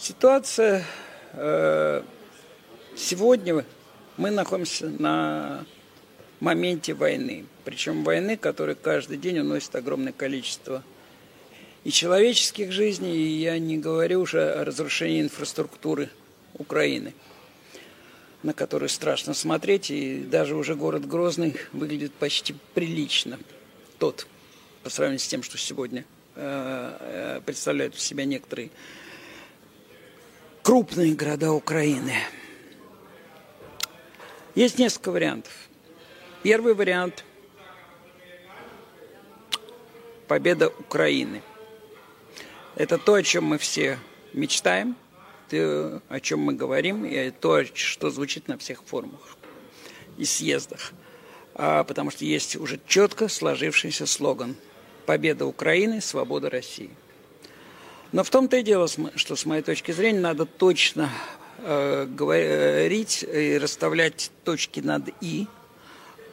ситуация 0.03 0.86
э, 1.33 2.03
сегодня 2.95 3.65
мы 4.17 4.31
находимся 4.31 4.88
на 4.88 5.65
моменте 6.39 6.93
войны. 6.93 7.45
Причем 7.63 8.03
войны, 8.03 8.36
которая 8.36 8.75
каждый 8.75 9.17
день 9.17 9.39
уносит 9.39 9.75
огромное 9.75 10.12
количество 10.12 10.83
и 11.86 11.91
человеческих 11.91 12.72
жизней, 12.72 13.15
и 13.15 13.41
я 13.41 13.57
не 13.60 13.77
говорю 13.77 14.22
уже 14.22 14.51
о 14.51 14.65
разрушении 14.65 15.22
инфраструктуры 15.22 16.10
Украины– 16.53 17.13
на 18.43 18.53
который 18.53 18.89
страшно 18.89 19.33
смотреть, 19.33 19.89
и 19.89 20.19
даже 20.19 20.55
уже 20.55 20.75
город 20.75 21.07
Грозный 21.07 21.55
выглядит 21.72 22.13
почти 22.13 22.53
прилично. 22.74 23.39
Тот, 24.00 24.27
по 24.83 24.89
сравнению 24.89 25.19
с 25.19 25.27
тем, 25.27 25.43
что 25.43 25.57
сегодня 25.57 26.03
э, 26.36 26.98
э, 27.00 27.41
представляют 27.45 27.95
в 27.95 28.01
себя 28.01 28.25
некоторые 28.25 28.69
крупные 30.63 31.13
города 31.13 31.51
Украины. 31.51 32.15
Есть 34.55 34.79
несколько 34.79 35.12
вариантов. 35.12 35.53
Первый 36.41 36.74
вариант– 36.74 37.24
победа 40.27 40.70
Украины. 40.79 41.43
Это 42.75 42.98
то, 42.98 43.13
о 43.13 43.24
чем 43.24 43.46
мы 43.46 43.60
все 43.60 44.00
мечтаем– 44.34 44.96
то, 45.50 46.01
о 46.10 46.20
чем 46.20 46.39
мы 46.39 46.53
говорим, 46.53 47.05
и 47.05 47.29
то, 47.29 47.63
что 47.75 48.10
звучит 48.10 48.48
на 48.48 48.58
всех 48.58 48.84
форумах 48.84 49.38
и 50.17 50.25
съездах. 50.25 50.93
А, 51.55 51.83
потому 51.83 52.09
что 52.09 52.25
есть 52.25 52.55
уже 52.55 52.79
четко 52.87 53.27
сложившийся 53.27 54.05
слоган 54.05 54.55
«Победа 55.05 55.46
Украины, 55.46 56.01
свобода 56.01 56.50
России». 56.50 56.90
Но 58.13 58.23
в 58.23 58.29
том-то 58.29 58.57
и 58.57 58.63
дело, 58.63 58.87
что 59.15 59.35
с 59.35 59.45
моей 59.45 59.63
точки 59.63 59.91
зрения 59.91 60.19
надо 60.19 60.45
точно 60.45 61.09
э, 61.57 62.05
говорить 62.05 63.23
и 63.23 63.57
расставлять 63.57 64.31
точки 64.45 64.79
над 64.79 65.09
«и» 65.19 65.47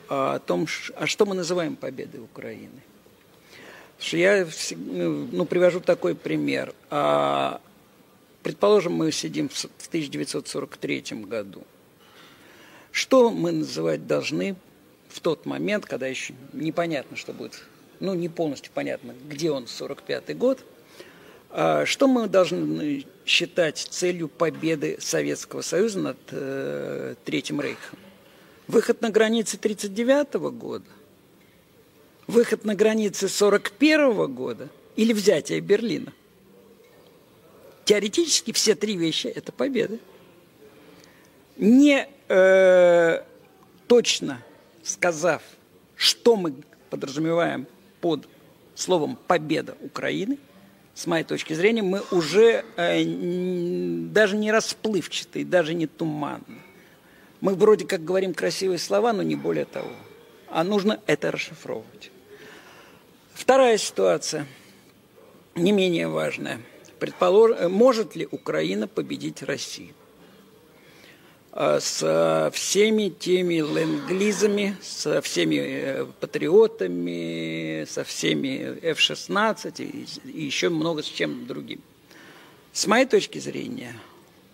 о 0.08 0.38
том, 0.40 0.66
а 0.96 1.06
что 1.06 1.26
мы 1.26 1.34
называем 1.34 1.76
победой 1.76 2.20
Украины. 2.20 2.82
Что 3.98 4.16
я 4.18 4.46
ну, 4.76 5.28
ну, 5.32 5.44
привожу 5.46 5.80
такой 5.80 6.14
пример. 6.14 6.74
А, 6.90 7.60
Предположим, 8.42 8.94
мы 8.94 9.12
сидим 9.12 9.48
в 9.48 9.64
1943 9.88 11.02
году. 11.24 11.62
Что 12.90 13.30
мы 13.30 13.52
называть 13.52 14.06
должны 14.06 14.56
в 15.08 15.20
тот 15.20 15.44
момент, 15.46 15.84
когда 15.86 16.06
еще 16.06 16.34
непонятно, 16.52 17.16
что 17.16 17.32
будет, 17.32 17.62
ну, 18.00 18.14
не 18.14 18.28
полностью 18.28 18.72
понятно, 18.74 19.14
где 19.28 19.50
он, 19.50 19.66
45 19.66 20.36
год, 20.38 20.64
что 21.52 22.06
мы 22.06 22.28
должны 22.28 23.04
считать 23.26 23.78
целью 23.78 24.28
победы 24.28 24.96
Советского 25.00 25.62
Союза 25.62 25.98
над 25.98 26.18
э, 26.30 27.14
Третьим 27.24 27.60
Рейхом? 27.60 27.98
Выход 28.68 29.02
на 29.02 29.10
границы 29.10 29.56
1939 29.56 30.52
года? 30.56 30.84
Выход 32.28 32.64
на 32.64 32.76
границы 32.76 33.26
1941 33.26 34.32
года? 34.32 34.68
Или 34.94 35.12
взятие 35.12 35.60
Берлина? 35.60 36.12
Теоретически 37.84 38.52
все 38.52 38.76
три 38.76 38.96
вещи– 38.96 39.26
это 39.34 39.50
победа. 39.50 39.98
Не 41.56 42.08
э, 42.28 43.24
точно 43.88 44.40
сказав, 44.84 45.42
что 45.96 46.36
мы 46.36 46.54
подразумеваем 46.90 47.66
под 48.00 48.28
словом 48.76 49.18
«победа 49.26 49.76
Украины», 49.80 50.38
с 50.94 51.06
моей 51.06 51.24
точки 51.24 51.54
зрения, 51.54 51.82
мы 51.82 52.02
уже 52.10 52.64
э, 52.76 53.04
даже 53.04 54.36
не 54.36 54.52
расплывчатые, 54.52 55.44
даже 55.44 55.74
не 55.74 55.86
туманны. 55.86 56.60
Мы 57.40 57.54
вроде 57.54 57.86
как 57.86 58.04
говорим 58.04 58.34
красивые 58.34 58.78
слова, 58.78 59.12
но 59.12 59.22
не 59.22 59.36
более 59.36 59.64
того. 59.64 59.90
А 60.48 60.64
нужно 60.64 61.00
это 61.06 61.30
расшифровывать. 61.30 62.10
Вторая 63.32 63.78
ситуация, 63.78 64.46
не 65.54 65.72
менее 65.72 66.08
важная– 66.08 66.60
Предполож... 67.00 67.58
Может 67.68 68.14
ли 68.14 68.28
Украина 68.30 68.86
победить 68.86 69.42
Россию? 69.42 69.94
А 71.52 71.80
со 71.80 72.52
всеми 72.54 73.08
теми 73.08 73.56
ленглизами, 73.56 74.76
со 74.80 75.20
всеми 75.20 75.56
э, 75.56 76.06
патриотами, 76.20 77.84
со 77.90 78.04
всеми 78.04 78.78
F-16 78.82 79.82
и 79.82 80.42
еще 80.44 80.68
много 80.68 81.02
с 81.02 81.06
чем 81.06 81.46
другим. 81.46 81.80
С 82.72 82.86
моей 82.86 83.06
точки 83.06 83.38
зрения, 83.38 83.96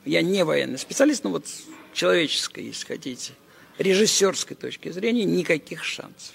я 0.07 0.23
не 0.23 0.43
военный 0.43 0.79
специалист, 0.79 1.23
но 1.23 1.31
вот 1.31 1.47
человеческой, 1.93 2.65
если 2.65 2.87
хотите, 2.87 3.35
режиссерской 3.77 4.57
точки 4.57 4.91
зрения, 4.91 5.25
никаких 5.25 5.85
шансов. 5.85 6.35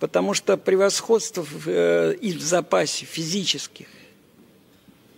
Потому 0.00 0.34
что 0.34 0.56
превосходство 0.56 1.42
в, 1.44 1.68
э, 1.68 2.16
и 2.20 2.32
в 2.32 2.42
запасе 2.42 3.06
физических 3.06 3.86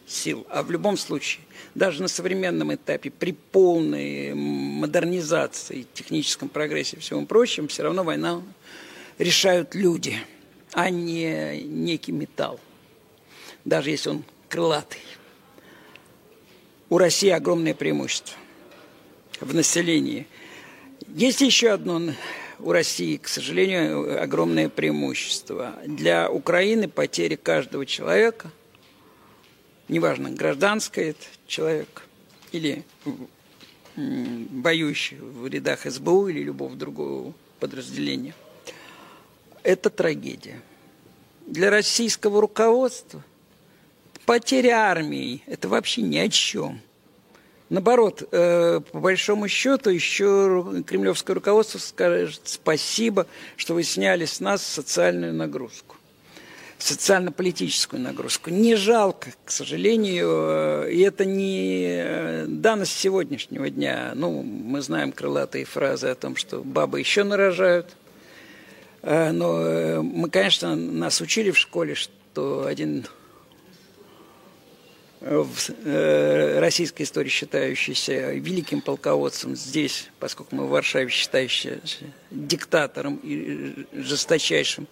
сил. 0.06 0.46
А 0.50 0.62
в 0.62 0.70
любом 0.70 0.96
случае, 0.96 1.42
даже 1.74 2.02
на 2.02 2.08
современном 2.08 2.74
этапе, 2.74 3.10
при 3.10 3.32
полной 3.32 4.34
модернизации, 4.34 5.86
техническом 5.94 6.48
прогрессе 6.48 6.96
и 6.96 7.00
всем 7.00 7.26
прочем, 7.26 7.68
все 7.68 7.82
равно 7.84 8.04
война 8.04 8.42
решают 9.18 9.74
люди, 9.74 10.16
а 10.72 10.90
не 10.90 11.62
некий 11.62 12.12
металл, 12.12 12.60
даже 13.64 13.90
если 13.90 14.10
он 14.10 14.24
крылатый. 14.48 15.00
У 16.90 16.98
России 16.98 17.30
огромное 17.30 17.74
преимущество 17.74 18.36
в 19.40 19.54
населении. 19.54 20.26
Есть 21.08 21.40
еще 21.40 21.70
одно 21.70 22.00
у 22.60 22.72
России, 22.72 23.16
к 23.16 23.26
сожалению, 23.26 24.22
огромное 24.22 24.68
преимущество. 24.68 25.74
Для 25.86 26.30
Украины 26.30 26.88
потеря 26.88 27.36
каждого 27.36 27.84
человека– 27.84 28.50
неважно, 29.88 30.30
гражданский 30.30 31.02
это 31.02 31.24
человек 31.46 32.06
или 32.52 32.84
воюющий 33.96 35.18
в 35.18 35.46
рядах 35.46 35.80
СБУ 35.84 36.28
или 36.28 36.42
любого 36.42 36.74
другого 36.74 37.32
подразделения. 37.60 38.34
Это 39.62 39.90
трагедия. 39.90 40.60
Для 41.46 41.70
российского 41.70 42.40
руководства 42.40 43.22
потеря 44.26 44.90
армии– 44.90 45.42
это 45.46 45.68
вообще 45.68 46.02
ни 46.02 46.18
о 46.18 46.28
чем. 46.28 46.80
Наоборот, 47.70 48.28
э, 48.30 48.80
по 48.92 49.00
большому 49.00 49.48
счету, 49.48 49.90
еще 49.90 50.82
кремлевское 50.86 51.34
руководство 51.34 51.78
скажет 51.78 52.42
спасибо, 52.44 53.26
что 53.56 53.74
вы 53.74 53.84
сняли 53.84 54.26
с 54.26 54.40
нас 54.40 54.62
социальную 54.62 55.32
нагрузку. 55.32 55.93
Социально-политическую 56.84 58.02
нагрузку. 58.02 58.50
Не 58.50 58.76
жалко, 58.76 59.30
к 59.44 59.50
сожалению, 59.50 60.86
и 60.90 61.00
это 61.00 61.24
не 61.24 62.44
данность 62.46 62.98
сегодняшнего 62.98 63.70
дня. 63.70 64.12
Ну, 64.14 64.42
мы 64.42 64.82
знаем 64.82 65.10
крылатые 65.10 65.64
фразы 65.64 66.08
о 66.08 66.14
том, 66.14 66.36
что 66.36 66.60
бабы 66.60 67.00
еще 67.00 67.24
нарожают. 67.24 67.96
Но 69.02 70.02
мы, 70.02 70.28
конечно, 70.28 70.76
нас 70.76 71.22
учили 71.22 71.50
в 71.50 71.58
школе, 71.58 71.94
что 71.94 72.66
один 72.66 73.06
в 75.20 75.70
э, 75.86 76.58
российской 76.58 77.04
истории 77.04 77.30
считающийся 77.30 78.32
великим 78.32 78.82
полководцем, 78.82 79.56
здесь, 79.56 80.10
поскольку 80.20 80.54
мы 80.54 80.66
в 80.66 80.68
Варшаве 80.68 81.08
считающийся 81.08 81.80
диктатором 82.30 83.18
и 83.22 83.86
жесточайшим 83.94 84.86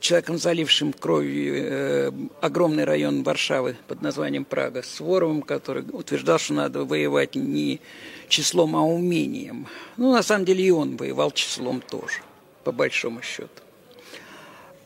человеком, 0.00 0.38
залившим 0.38 0.92
кровью 0.92 1.54
э, 1.56 2.12
огромный 2.40 2.84
район 2.84 3.22
Варшавы 3.22 3.76
под 3.88 4.02
названием 4.02 4.44
Прага, 4.44 4.82
Своровым, 4.82 5.42
который 5.42 5.84
утверждал, 5.92 6.38
что 6.38 6.54
надо 6.54 6.84
воевать 6.84 7.34
не 7.34 7.80
числом, 8.28 8.76
а 8.76 8.82
умением. 8.82 9.66
Ну, 9.96 10.12
на 10.12 10.22
самом 10.22 10.44
деле 10.44 10.64
и 10.64 10.70
он 10.70 10.96
воевал 10.96 11.30
числом 11.30 11.80
тоже, 11.80 12.20
по 12.64 12.72
большому 12.72 13.22
счету. 13.22 13.48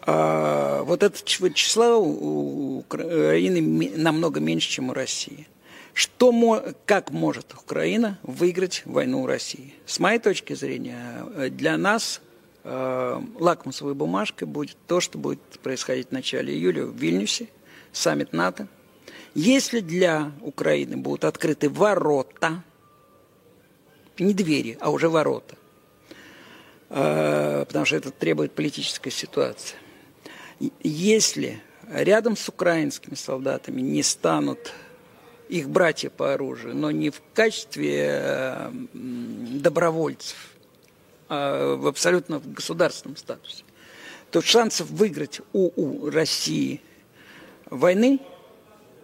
А 0.02 0.82
вот 0.84 1.02
это 1.02 1.22
числа 1.24 1.96
у 1.96 2.78
Украины 2.78 3.92
намного 3.96 4.40
меньше, 4.40 4.68
чем 4.70 4.90
у 4.90 4.94
России. 4.94 5.46
Что, 5.92 6.64
как 6.86 7.10
может 7.10 7.52
Украина 7.52 8.18
выиграть 8.22 8.82
войну 8.86 9.22
у 9.22 9.26
России? 9.26 9.74
С 9.86 9.98
моей 9.98 10.18
точки 10.18 10.54
зрения, 10.54 11.24
для 11.50 11.76
нас 11.76 12.20
э, 12.22 12.29
лакмусовой 12.62 13.94
бумажкой 13.94 14.46
будет 14.46 14.76
то, 14.86 15.00
что 15.00 15.16
будет 15.18 15.40
происходить 15.62 16.08
в 16.08 16.12
начале 16.12 16.54
июля 16.54 16.84
в 16.84 16.94
Вильнюсе, 16.94 17.48
саммит 17.92 18.32
НАТО. 18.32 18.68
Если 19.34 19.80
для 19.80 20.32
Украины 20.42 20.96
будут 20.96 21.24
открыты 21.24 21.70
ворота, 21.70 22.62
не 24.18 24.34
двери, 24.34 24.76
а 24.80 24.90
уже 24.90 25.08
ворота, 25.08 25.56
э, 26.90 27.64
потому 27.66 27.84
что 27.86 27.96
это 27.96 28.10
требует 28.10 28.52
политической 28.52 29.10
ситуации– 29.10 29.76
если 30.82 31.62
рядом 31.88 32.36
с 32.36 32.48
украинскими 32.48 33.14
солдатами 33.14 33.80
не 33.80 34.02
станут 34.02 34.72
их 35.48 35.68
братья 35.68 36.10
по 36.10 36.34
оружию, 36.34 36.76
но 36.76 36.90
не 36.90 37.10
в 37.10 37.20
качестве 37.34 38.08
э, 38.08 38.70
добровольцев, 38.92 40.36
а 41.30 41.76
в 41.76 41.86
абсолютно 41.86 42.40
государственном 42.44 43.16
статусе, 43.16 43.62
то 44.32 44.42
шансов 44.42 44.90
выиграть 44.90 45.40
у, 45.52 45.70
у 45.76 46.10
России 46.10 46.80
войны, 47.66 48.18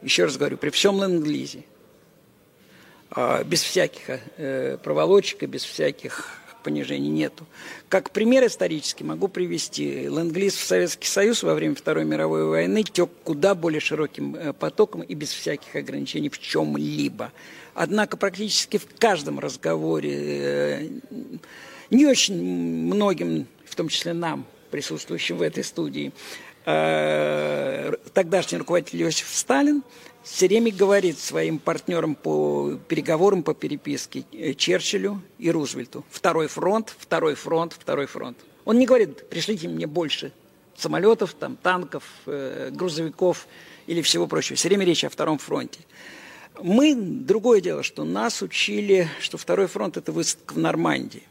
еще 0.03 0.25
раз 0.25 0.37
говорю, 0.37 0.57
при 0.57 0.71
всем 0.71 1.01
ленд-лизе, 1.01 1.63
а, 3.11 3.45
без 3.45 3.63
всяких 3.63 4.21
э, 4.37 4.77
проволочек 4.83 5.45
и 5.45 5.47
без 5.47 5.63
всяких 5.63 6.41
понижений 6.65 7.11
нету. 7.11 7.47
Как 7.89 8.11
пример 8.11 8.45
исторический 8.45 9.05
могу 9.05 9.29
привести. 9.29 10.09
Ленд-лиз 10.09 10.57
в 10.57 10.67
Советский 10.67 11.07
Союз 11.07 11.45
во 11.45 11.55
время 11.55 11.77
Второй 11.77 12.05
мировой 12.05 12.45
войны 12.45 12.83
тек 12.83 13.09
куда 13.23 13.55
более 13.55 13.79
широким 13.79 14.35
э, 14.35 14.53
потоком 14.53 15.03
и 15.03 15.15
без 15.15 15.31
всяких 15.31 15.77
ограничений 15.77 16.29
в 16.29 16.41
чем-либо. 16.41 17.31
Однако 17.73 18.17
практически 18.17 18.79
в 18.79 18.89
каждом 18.99 19.39
разговоре 19.39 20.11
э, 20.13 20.89
не 21.91 22.07
очень 22.07 22.43
многим, 22.43 23.47
в 23.65 23.75
том 23.75 23.89
числе 23.89 24.13
нам, 24.13 24.47
присутствующим 24.71 25.39
в 25.39 25.43
этой 25.43 25.65
студии, 25.65 26.13
э, 26.65 27.93
тогдашний 28.13 28.59
руководитель 28.59 29.03
Иосиф 29.03 29.29
Сталин 29.33 29.83
все 30.23 30.49
время 30.49 30.73
говорит 30.73 31.19
своим 31.19 31.61
партнерам 31.61 32.17
по 32.17 32.79
переговорам, 32.89 33.43
по 33.43 33.55
переписке 33.55 34.25
э, 34.33 34.55
Черчиллю 34.55 35.23
и 35.39 35.51
Рузвельту. 35.51 36.05
Второй 36.11 36.49
фронт, 36.49 36.93
второй 36.99 37.37
фронт, 37.37 37.73
второй 37.79 38.07
фронт. 38.07 38.37
Он 38.65 38.79
не 38.79 38.87
говорит, 38.87 39.29
пришлите 39.29 39.69
мне 39.69 39.87
больше 39.87 40.33
самолетов, 40.77 41.35
там, 41.35 41.57
танков, 41.57 42.05
э, 42.27 42.71
грузовиков 42.73 43.47
или 43.87 44.03
всего 44.03 44.27
прочего. 44.27 44.57
Все 44.57 44.69
время 44.69 44.85
речь 44.85 45.05
о 45.05 45.09
втором 45.09 45.39
фронте. 45.39 45.81
Мы, 46.61 46.95
другое 46.97 47.61
дело, 47.61 47.83
что 47.83 48.05
нас 48.05 48.43
учили, 48.43 49.09
что 49.21 49.39
второй 49.39 49.69
фронт– 49.69 49.97
это 49.99 50.11
высадка 50.11 50.55
в 50.55 50.59
Нормандии. 50.59 51.23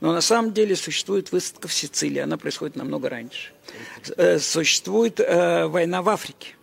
Но 0.00 0.12
на 0.12 0.20
самом 0.20 0.52
деле 0.52 0.76
существует 0.76 1.32
высадка 1.32 1.66
в 1.68 1.72
Сицилии, 1.72 2.20
она 2.20 2.36
происходит 2.36 2.76
намного 2.76 3.08
раньше. 3.08 3.52
Э, 4.16 4.38
существует 4.38 5.18
э, 5.20 5.66
война 5.66 6.02
в 6.02 6.08
Африке. 6.08 6.54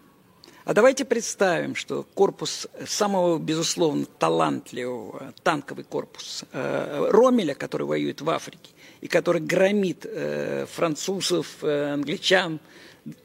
А 0.66 0.74
давайте 0.74 1.06
представим, 1.06 1.76
что 1.76 2.04
корпус 2.16 2.68
самого, 2.88 3.38
безусловно, 3.38 4.06
талантливого, 4.18 5.34
танковый 5.44 5.84
корпус 5.84 6.44
э, 6.52 7.10
Ромеля, 7.12 7.54
который 7.54 7.86
воюет 7.86 8.22
в 8.22 8.30
Африке, 8.32 8.72
и 9.02 9.08
который 9.08 9.42
громит 9.42 10.06
э, 10.06 10.66
французов, 10.74 11.58
э, 11.62 11.94
англичан, 11.94 12.60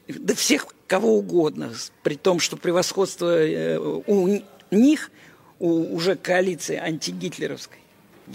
да 0.07 0.35
всех 0.35 0.67
кого 0.85 1.17
угодно, 1.17 1.73
при 2.03 2.15
том, 2.15 2.39
что 2.39 2.57
превосходство 2.57 3.43
э, 3.43 3.79
у 3.79 4.39
них, 4.69 5.09
у 5.57 5.95
уже 5.95 6.15
коалиции 6.15 6.75
антигитлеровской, 6.75 7.79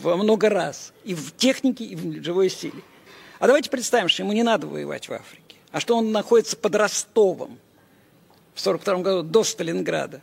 во 0.03 0.17
много 0.17 0.49
раз, 0.49 0.93
и 1.05 1.15
в 1.15 1.37
технике, 1.37 1.85
и 1.85 1.97
в 1.97 2.23
живой 2.23 2.49
силе. 2.49 2.83
А 3.39 3.47
давайте 3.47 3.71
представим, 3.71 4.09
что 4.09 4.23
ему 4.23 4.33
не 4.33 4.43
надо 4.43 4.67
воевать 4.67 5.09
в 5.09 5.13
Африке, 5.13 5.57
а 5.71 5.81
что 5.81 5.97
он 5.97 6.13
находится 6.13 6.57
под 6.57 6.75
Ростовом, 6.75 7.59
в 8.55 8.61
1942 8.61 8.97
году 9.03 9.23
до 9.23 9.45
Сталинграда 9.45 10.23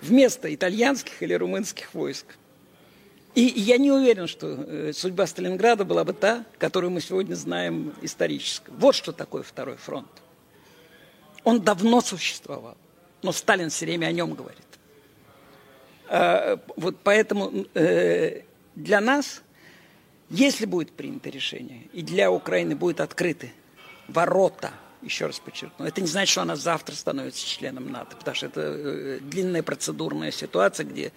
вместо 0.00 0.52
итальянских 0.52 1.22
или 1.22 1.34
румынских 1.34 1.92
войск. 1.94 2.26
И 3.34 3.42
я 3.42 3.78
не 3.78 3.90
уверен, 3.90 4.26
что 4.26 4.46
э, 4.48 4.92
судьба 4.94 5.26
Сталинграда 5.26 5.84
была 5.84 6.04
бы 6.04 6.12
та, 6.12 6.44
которую 6.58 6.90
мы 6.90 7.00
сегодня 7.00 7.34
знаем 7.34 7.94
исторически. 8.02 8.66
Вот 8.68 8.94
что 8.94 9.12
такое 9.12 9.42
Второй 9.42 9.76
фронт. 9.76 10.08
Он 11.44 11.60
давно 11.60 12.00
существовал, 12.00 12.76
но 13.22 13.32
Сталин 13.32 13.70
все 13.70 13.86
время 13.86 14.06
о 14.06 14.12
нем 14.12 14.34
говорит. 14.34 14.60
А, 16.08 16.58
вот 16.76 16.96
поэтому 17.02 17.64
э, 17.74 18.42
для 18.74 19.00
нас, 19.00 19.42
если 20.30 20.66
будет 20.66 20.92
принято 20.92 21.30
решение, 21.30 21.88
и 21.92 22.02
для 22.02 22.30
Украины 22.30 22.76
будут 22.76 23.00
открыты 23.00 23.52
ворота– 24.08 24.72
еще 25.02 25.26
раз 25.26 25.38
подчеркну, 25.40 25.84
это 25.84 26.00
не 26.00 26.06
значит, 26.06 26.30
что 26.30 26.42
она 26.42 26.56
завтра 26.56 26.94
становится 26.94 27.46
членом 27.46 27.90
НАТО, 27.90 28.16
потому 28.16 28.34
что 28.34 28.46
это 28.46 28.60
э, 28.60 29.18
длинная 29.20 29.62
процедурная 29.62 30.30
ситуация, 30.30 30.86
где 30.86 31.12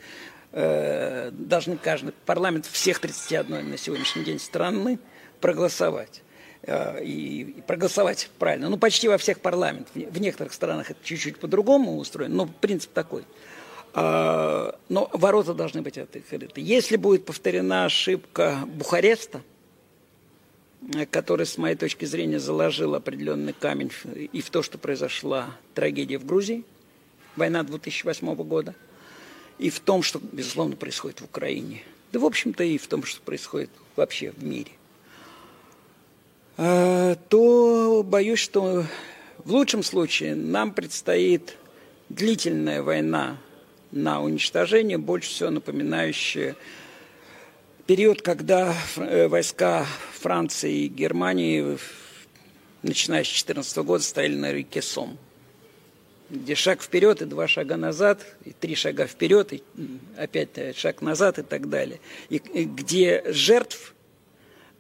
э, 0.52 1.32
должны 1.32 1.78
каждый 1.78 2.14
парламент 2.26 2.66
всех 2.66 3.00
31 3.00 3.70
на 3.70 3.78
сегодняшний 3.78 4.24
день 4.24 4.40
страны 4.40 5.00
проголосовать. 5.40 6.24
Э, 6.64 7.04
и, 7.04 7.62
проголосовать 7.68 8.30
правильно. 8.40 8.70
Ну, 8.70 8.78
почти 8.78 9.08
во 9.08 9.18
всех 9.18 9.40
парламентах. 9.40 9.94
В 9.94 10.20
некоторых 10.20 10.54
странах 10.54 10.92
это 10.92 11.00
чуть-чуть 11.04 11.40
по-другому 11.40 11.98
устроено, 11.98 12.36
но 12.36 12.46
принцип 12.48 12.92
такой. 12.92 13.24
Э, 13.96 14.72
но 14.90 15.10
ворота 15.14 15.54
должны 15.54 15.82
быть 15.82 15.98
открыты. 15.98 16.50
Если 16.56 16.98
будет 16.98 17.26
повторена 17.26 17.86
ошибка 17.86 18.60
Бухареста– 18.68 19.42
который, 21.10 21.46
с 21.46 21.58
моей 21.58 21.76
точки 21.76 22.06
зрения, 22.06 22.40
заложил 22.40 22.96
определенный 22.96 23.54
камень 23.54 23.92
и 24.32 24.42
в 24.42 24.50
то, 24.50 24.62
что 24.62 24.78
произошла 24.78 25.56
трагедия 25.74 26.18
в 26.18 26.26
Грузии, 26.26 26.64
война 27.36 27.64
2008 27.64 28.36
года, 28.36 28.76
и 29.58 29.70
в 29.70 29.80
том, 29.80 30.04
что, 30.04 30.20
безусловно, 30.20 30.76
происходит 30.76 31.22
в 31.22 31.26
Украине. 31.26 31.84
Да, 32.12 32.20
в 32.20 32.26
общем-то, 32.26 32.64
и 32.64 32.78
в 32.78 32.88
том, 32.88 33.04
что 33.04 33.22
происходит 33.22 33.70
вообще 33.96 34.32
в 34.32 34.44
мире. 34.44 34.72
А, 36.58 37.16
то 37.30 38.04
боюсь, 38.04 38.40
что 38.40 38.86
в 39.40 39.52
лучшем 39.52 39.82
случае 39.82 40.36
нам 40.36 40.72
предстоит 40.72 41.58
длительная 42.10 42.84
война 42.84 43.38
на 43.96 44.22
уничтожение, 44.22 44.98
больше 44.98 45.30
всего 45.30 45.50
напоминающая 45.50 46.56
период, 47.88 48.22
когда 48.22 48.76
э, 48.98 49.28
войска 49.28 49.86
Франции 50.20 50.84
и 50.84 50.88
Германии, 50.88 51.78
начиная 52.84 53.24
с 53.24 53.28
2014 53.28 53.78
года, 53.78 54.04
стояли 54.04 54.36
на 54.36 54.52
реке 54.52 54.82
Сом, 54.82 55.18
где 56.30 56.56
шаг 56.56 56.82
вперед 56.82 57.22
и 57.22 57.26
два 57.26 57.48
шага 57.48 57.78
назад, 57.78 58.26
и 58.44 58.52
три 58.52 58.76
шага 58.76 59.08
вперед, 59.08 59.54
и 59.54 59.64
опять 60.18 60.76
шаг 60.76 61.02
назад 61.02 61.40
и 61.40 61.44
так 61.44 61.70
далее. 61.70 62.02
И, 62.30 62.36
и 62.36 62.66
где 62.66 63.24
жертв 63.28 63.96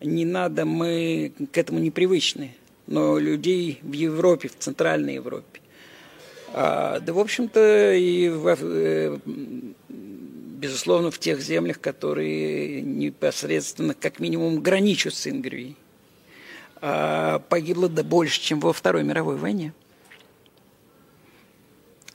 не 0.01 0.25
надо, 0.25 0.65
мы 0.65 1.32
к 1.54 1.58
этому 1.58 1.80
не 1.80 1.89
привычны, 1.89 2.54
но 2.86 3.17
людей 3.17 3.80
в 3.82 3.93
Европе, 3.93 4.49
в 4.49 4.58
Центральной 4.58 5.15
Европе. 5.15 5.62
А, 6.53 6.99
да, 6.99 7.13
в 7.13 7.19
общем-то, 7.19 7.93
и 7.93 8.29
в, 8.29 8.58
э, 8.60 9.17
безусловно, 9.89 11.12
в 11.12 11.19
тех 11.19 11.41
землях, 11.41 11.79
которые 11.79 12.81
непосредственно, 12.81 13.93
как 13.93 14.19
минимум, 14.19 14.62
граничат 14.62 15.13
с 15.13 15.27
Ингрией. 15.27 15.75
А 16.81 17.39
погибло 17.49 17.89
да 17.89 18.03
больше, 18.03 18.41
чем 18.41 18.60
во 18.60 18.73
Второй 18.73 19.03
мировой 19.03 19.38
войне. 19.38 19.73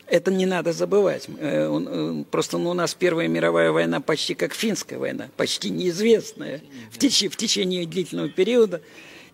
Это 0.07 0.33
не 0.33 0.45
надо 0.45 0.73
забывать. 0.73 1.29
Э, 1.39 1.69
э, 1.71 2.25
просто 2.31 2.59
ну, 2.59 2.71
у 2.71 2.75
нас 2.75 2.95
Первая 2.95 3.29
мировая 3.29 3.71
война 3.71 4.01
почти 4.01 4.35
как 4.35 4.55
финская 4.55 4.99
война, 4.99 5.29
почти 5.37 5.71
неизвестная 5.71 6.63
в, 6.91 6.99
теч 6.99 7.25
в 7.31 7.37
течение 7.37 7.87
длительного 7.87 8.29
периода. 8.29 8.83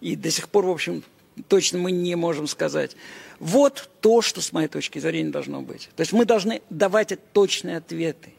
И 0.03 0.17
до 0.17 0.31
сих 0.31 0.51
пор, 0.51 0.67
в 0.67 0.71
общем, 0.71 1.03
точно 1.49 1.79
мы 1.79 1.93
не 1.93 2.15
можем 2.15 2.47
сказать. 2.47 2.95
Вот 3.39 3.91
то, 4.01 4.23
что, 4.23 4.41
с 4.41 4.53
моей 4.53 4.69
точки 4.69 4.99
зрения, 4.99 5.31
должно 5.31 5.63
быть. 5.63 5.91
То 5.97 6.01
есть 6.01 6.13
мы 6.13 6.25
должны 6.25 6.63
давать 6.71 7.19
точные 7.33 7.79
ответы, 7.79 8.33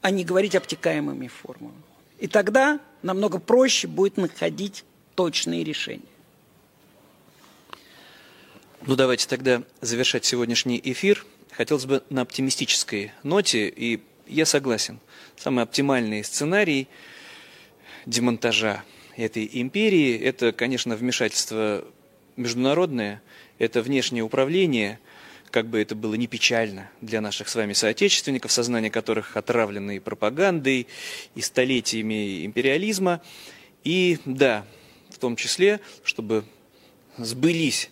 а 0.00 0.10
не 0.10 0.24
говорить 0.24 0.54
обтекаемыми 0.54 1.28
формами. 1.28 1.82
И 2.18 2.26
тогда 2.26 2.80
намного 3.02 3.38
проще 3.38 3.86
будет 3.86 4.16
находить 4.16 4.84
точные 5.14 5.62
решения. 5.62 6.02
Ну, 8.86 8.96
давайте 8.96 9.28
тогда 9.28 9.62
завершать 9.80 10.24
сегодняшний 10.24 10.80
эфир– 10.82 11.26
хотелось 11.58 11.86
бы 11.86 12.04
на 12.08 12.22
оптимистической 12.22 13.10
ноте, 13.24 13.68
и 13.68 14.00
я 14.28 14.46
согласен, 14.46 15.00
самый 15.36 15.64
оптимальный 15.64 16.22
сценарий 16.22 16.86
демонтажа 18.06 18.84
этой 19.16 19.50
империи– 19.52 20.16
это, 20.20 20.52
конечно, 20.52 20.94
вмешательство 20.94 21.84
международное, 22.36 23.20
это 23.58 23.82
внешнее 23.82 24.22
управление, 24.22 24.98
как 25.50 25.66
бы 25.66 25.80
это 25.80 25.94
было 25.94 26.14
не 26.14 26.26
печально 26.26 26.90
для 27.00 27.20
наших 27.20 27.48
с 27.48 27.54
вами 27.54 27.72
соотечественников, 27.72 28.52
сознание 28.52 28.90
которых 28.90 29.36
отравлено 29.36 29.92
и 29.92 29.98
пропагандой, 29.98 30.86
и 31.34 31.40
столетиями 31.40 32.44
империализма. 32.44 33.22
И 33.84 34.18
да, 34.24 34.66
в 35.10 35.18
том 35.18 35.36
числе, 35.36 35.80
чтобы 36.04 36.44
сбылись 37.16 37.90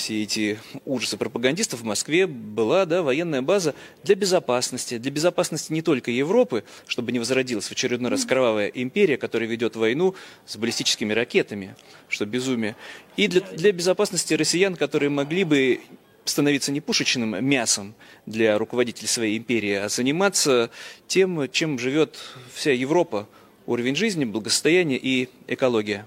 все 0.00 0.22
эти 0.22 0.58
ужасы 0.86 1.18
пропагандистов 1.18 1.80
в 1.80 1.84
Москве 1.84 2.26
была 2.26 2.86
да, 2.86 3.02
военная 3.02 3.42
база 3.42 3.74
для 4.02 4.14
безопасности. 4.14 4.96
Для 4.96 5.10
безопасности 5.10 5.72
не 5.72 5.82
только 5.82 6.10
Европы, 6.10 6.64
чтобы 6.86 7.12
не 7.12 7.18
возродилась 7.18 7.66
в 7.66 7.72
очередной 7.72 8.10
раз 8.10 8.24
кровавая 8.24 8.68
империя, 8.68 9.18
которая 9.18 9.48
ведет 9.48 9.76
войну 9.76 10.14
с 10.46 10.56
баллистическими 10.56 11.12
ракетами, 11.12 11.76
что 12.08 12.24
безумие. 12.24 12.76
И 13.18 13.28
для, 13.28 13.42
для 13.42 13.72
безопасности 13.72 14.32
россиян, 14.32 14.74
которые 14.74 15.10
могли 15.10 15.44
бы 15.44 15.80
становиться 16.24 16.72
не 16.72 16.80
пушечным 16.80 17.44
мясом 17.44 17.94
для 18.24 18.56
руководителей 18.56 19.08
своей 19.08 19.36
империи, 19.36 19.74
а 19.74 19.90
заниматься 19.90 20.70
тем, 21.08 21.50
чем 21.50 21.78
живет 21.78 22.18
вся 22.54 22.72
Европа. 22.72 23.28
Уровень 23.66 23.96
жизни, 23.96 24.24
благосостояние 24.24 24.98
и 24.98 25.28
экология. 25.46 26.06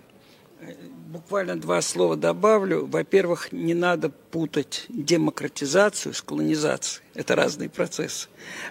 Буквально 1.13 1.55
два 1.61 1.79
слова 1.83 2.15
добавлю. 2.15 2.87
Во-первых, 2.87 3.51
не 3.51 3.75
надо 3.75 4.09
путать 4.09 4.85
демократизацию 4.89 6.15
с 6.15 6.23
колонизацией. 6.23 7.03
Это 7.13 7.35
разные 7.35 7.69
процессы. 7.69 8.29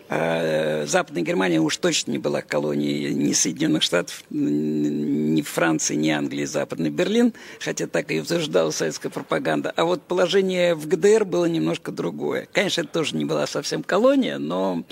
А 0.09 0.85
Западная 0.85 1.23
Германия 1.23 1.61
уж 1.61 1.77
точно 1.77 2.11
не 2.11 2.19
была 2.19 2.43
колонией 2.43 3.15
ни 3.15 3.33
Соединенных 3.33 3.85
Штатов, 3.85 4.25
ни 4.31 5.41
Франции, 5.43 5.95
ни 5.95 6.11
Англии, 6.11 6.45
Западный 6.45 6.91
Берлин, 6.91 7.33
хотя 7.61 7.87
так 7.87 8.11
и 8.11 8.21
утверждала 8.21 8.73
советская 8.73 9.13
пропаганда. 9.13 9.73
А 9.77 9.85
вот 9.85 10.03
положение 10.03 10.75
в 10.75 10.89
ГДР 10.89 11.25
было 11.25 11.45
немножко 11.45 11.93
другое. 11.93 12.49
Конечно, 12.53 12.81
это 12.81 12.91
тоже 12.91 13.15
не 13.15 13.25
была 13.25 13.47
совсем 13.47 13.85
колония, 13.85 14.39
но 14.39 14.83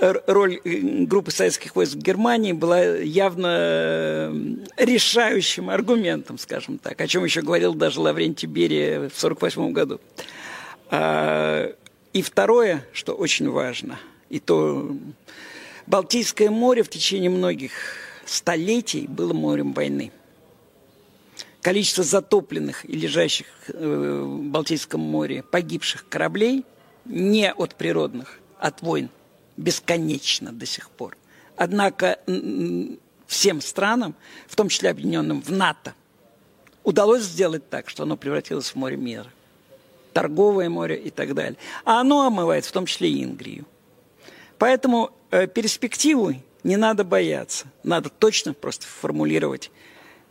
роль 0.00 0.60
э, 0.64 1.04
группы 1.04 1.32
советских 1.32 1.74
войск 1.74 1.94
в 1.94 1.98
Германии 1.98 2.52
была 2.52 2.80
явно 2.80 3.48
э, 3.50 4.32
решающим 4.76 5.70
аргументом, 5.70 6.38
скажем 6.38 6.59
так, 6.78 7.00
о 7.00 7.06
чем 7.06 7.24
еще 7.24 7.42
говорил 7.42 7.74
даже 7.74 8.00
Лаврентий 8.00 8.48
Берия 8.48 8.94
в 8.94 9.16
1948 9.16 9.72
году. 9.72 10.00
А, 10.90 11.72
и 12.12 12.22
второе, 12.22 12.86
что 12.92 13.14
очень 13.14 13.48
важно, 13.48 13.98
и 14.28 14.40
то 14.40 14.96
Балтийское 15.86 16.50
море 16.50 16.82
в 16.82 16.88
течение 16.88 17.30
многих 17.30 17.72
столетий 18.24 19.06
было 19.06 19.32
морем 19.32 19.72
войны. 19.72 20.12
Количество 21.62 22.04
затопленных 22.04 22.88
и 22.88 22.92
лежащих 22.92 23.46
э, 23.68 24.22
в 24.24 24.42
Балтийском 24.44 25.00
море 25.00 25.42
погибших 25.42 26.08
кораблей 26.08 26.64
не 27.04 27.52
от 27.52 27.74
природных, 27.74 28.38
от 28.58 28.82
войн– 28.82 29.10
бесконечно 29.60 30.52
до 30.52 30.66
сих 30.66 30.90
пор. 30.90 31.16
Однако 31.56 32.18
всем 33.26 33.60
странам, 33.60 34.14
в 34.48 34.56
том 34.56 34.68
числе 34.68 34.90
объединенным 34.90 35.42
в 35.42 35.50
НАТО, 35.50 35.94
удалось 36.84 37.22
сделать 37.22 37.68
так, 37.68 37.88
что 37.88 38.02
оно 38.02 38.16
превратилось 38.16 38.70
в 38.70 38.74
море 38.76 38.96
мира. 38.96 39.30
Торговое 40.12 40.68
море 40.68 40.96
и 40.96 41.10
так 41.10 41.34
далее. 41.34 41.56
А 41.84 42.00
оно 42.00 42.26
омывает 42.26 42.64
в 42.64 42.72
том 42.72 42.86
числе 42.86 43.10
и 43.10 43.22
Ингрию. 43.22 43.64
Поэтому 44.58 45.10
э, 45.30 45.46
перспективу 45.46 46.34
не 46.64 46.76
надо 46.76 47.04
бояться. 47.04 47.66
Надо 47.82 48.08
точно 48.08 48.52
просто 48.52 48.86
формулировать 48.86 49.70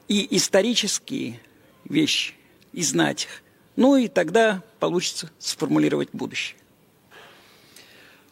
и 0.08 0.28
исторические 0.36 1.40
вещи, 1.86 2.34
и 2.74 2.84
знать 2.84 3.24
их. 3.24 3.44
Ну 3.76 3.96
и 3.96 4.08
тогда 4.08 4.62
получится 4.80 5.32
сформулировать 5.40 6.10
будущее. 6.12 6.59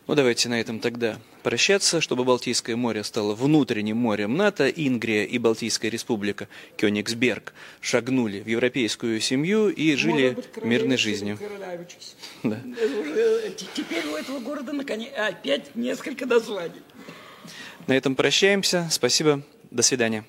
Ну, 0.08 0.16
давайте 0.16 0.48
на 0.48 0.60
этом 0.62 0.80
тогда 0.80 1.20
прощаться, 1.44 2.00
чтобы 2.00 2.24
Балтийское 2.24 2.78
море 2.78 3.04
стало 3.04 3.36
внутренним 3.36 3.98
морем 3.98 4.38
НАТО, 4.38 4.70
Ингрия 4.70 5.26
и 5.26 5.38
Балтийская 5.38 5.92
республика 5.92 6.48
Кёнигсберг 6.78 7.54
шагнули 7.82 8.40
в 8.40 8.48
европейскую 8.48 9.20
семью 9.20 9.68
и 9.68 9.96
жили 9.96 10.30
быть, 10.30 10.64
мирной 10.64 10.96
жизнью. 10.96 11.38
Да. 12.44 12.58
Теперь 13.74 14.06
у 14.08 14.16
этого 14.16 14.40
города 14.40 14.72
наконец, 14.72 15.10
опять 15.18 15.76
несколько 15.76 16.26
названий. 16.26 16.82
На 17.86 17.94
этом 17.98 18.16
прощаемся. 18.16 18.88
Спасибо. 18.90 19.42
До 19.72 19.84
свидания. 19.84 20.24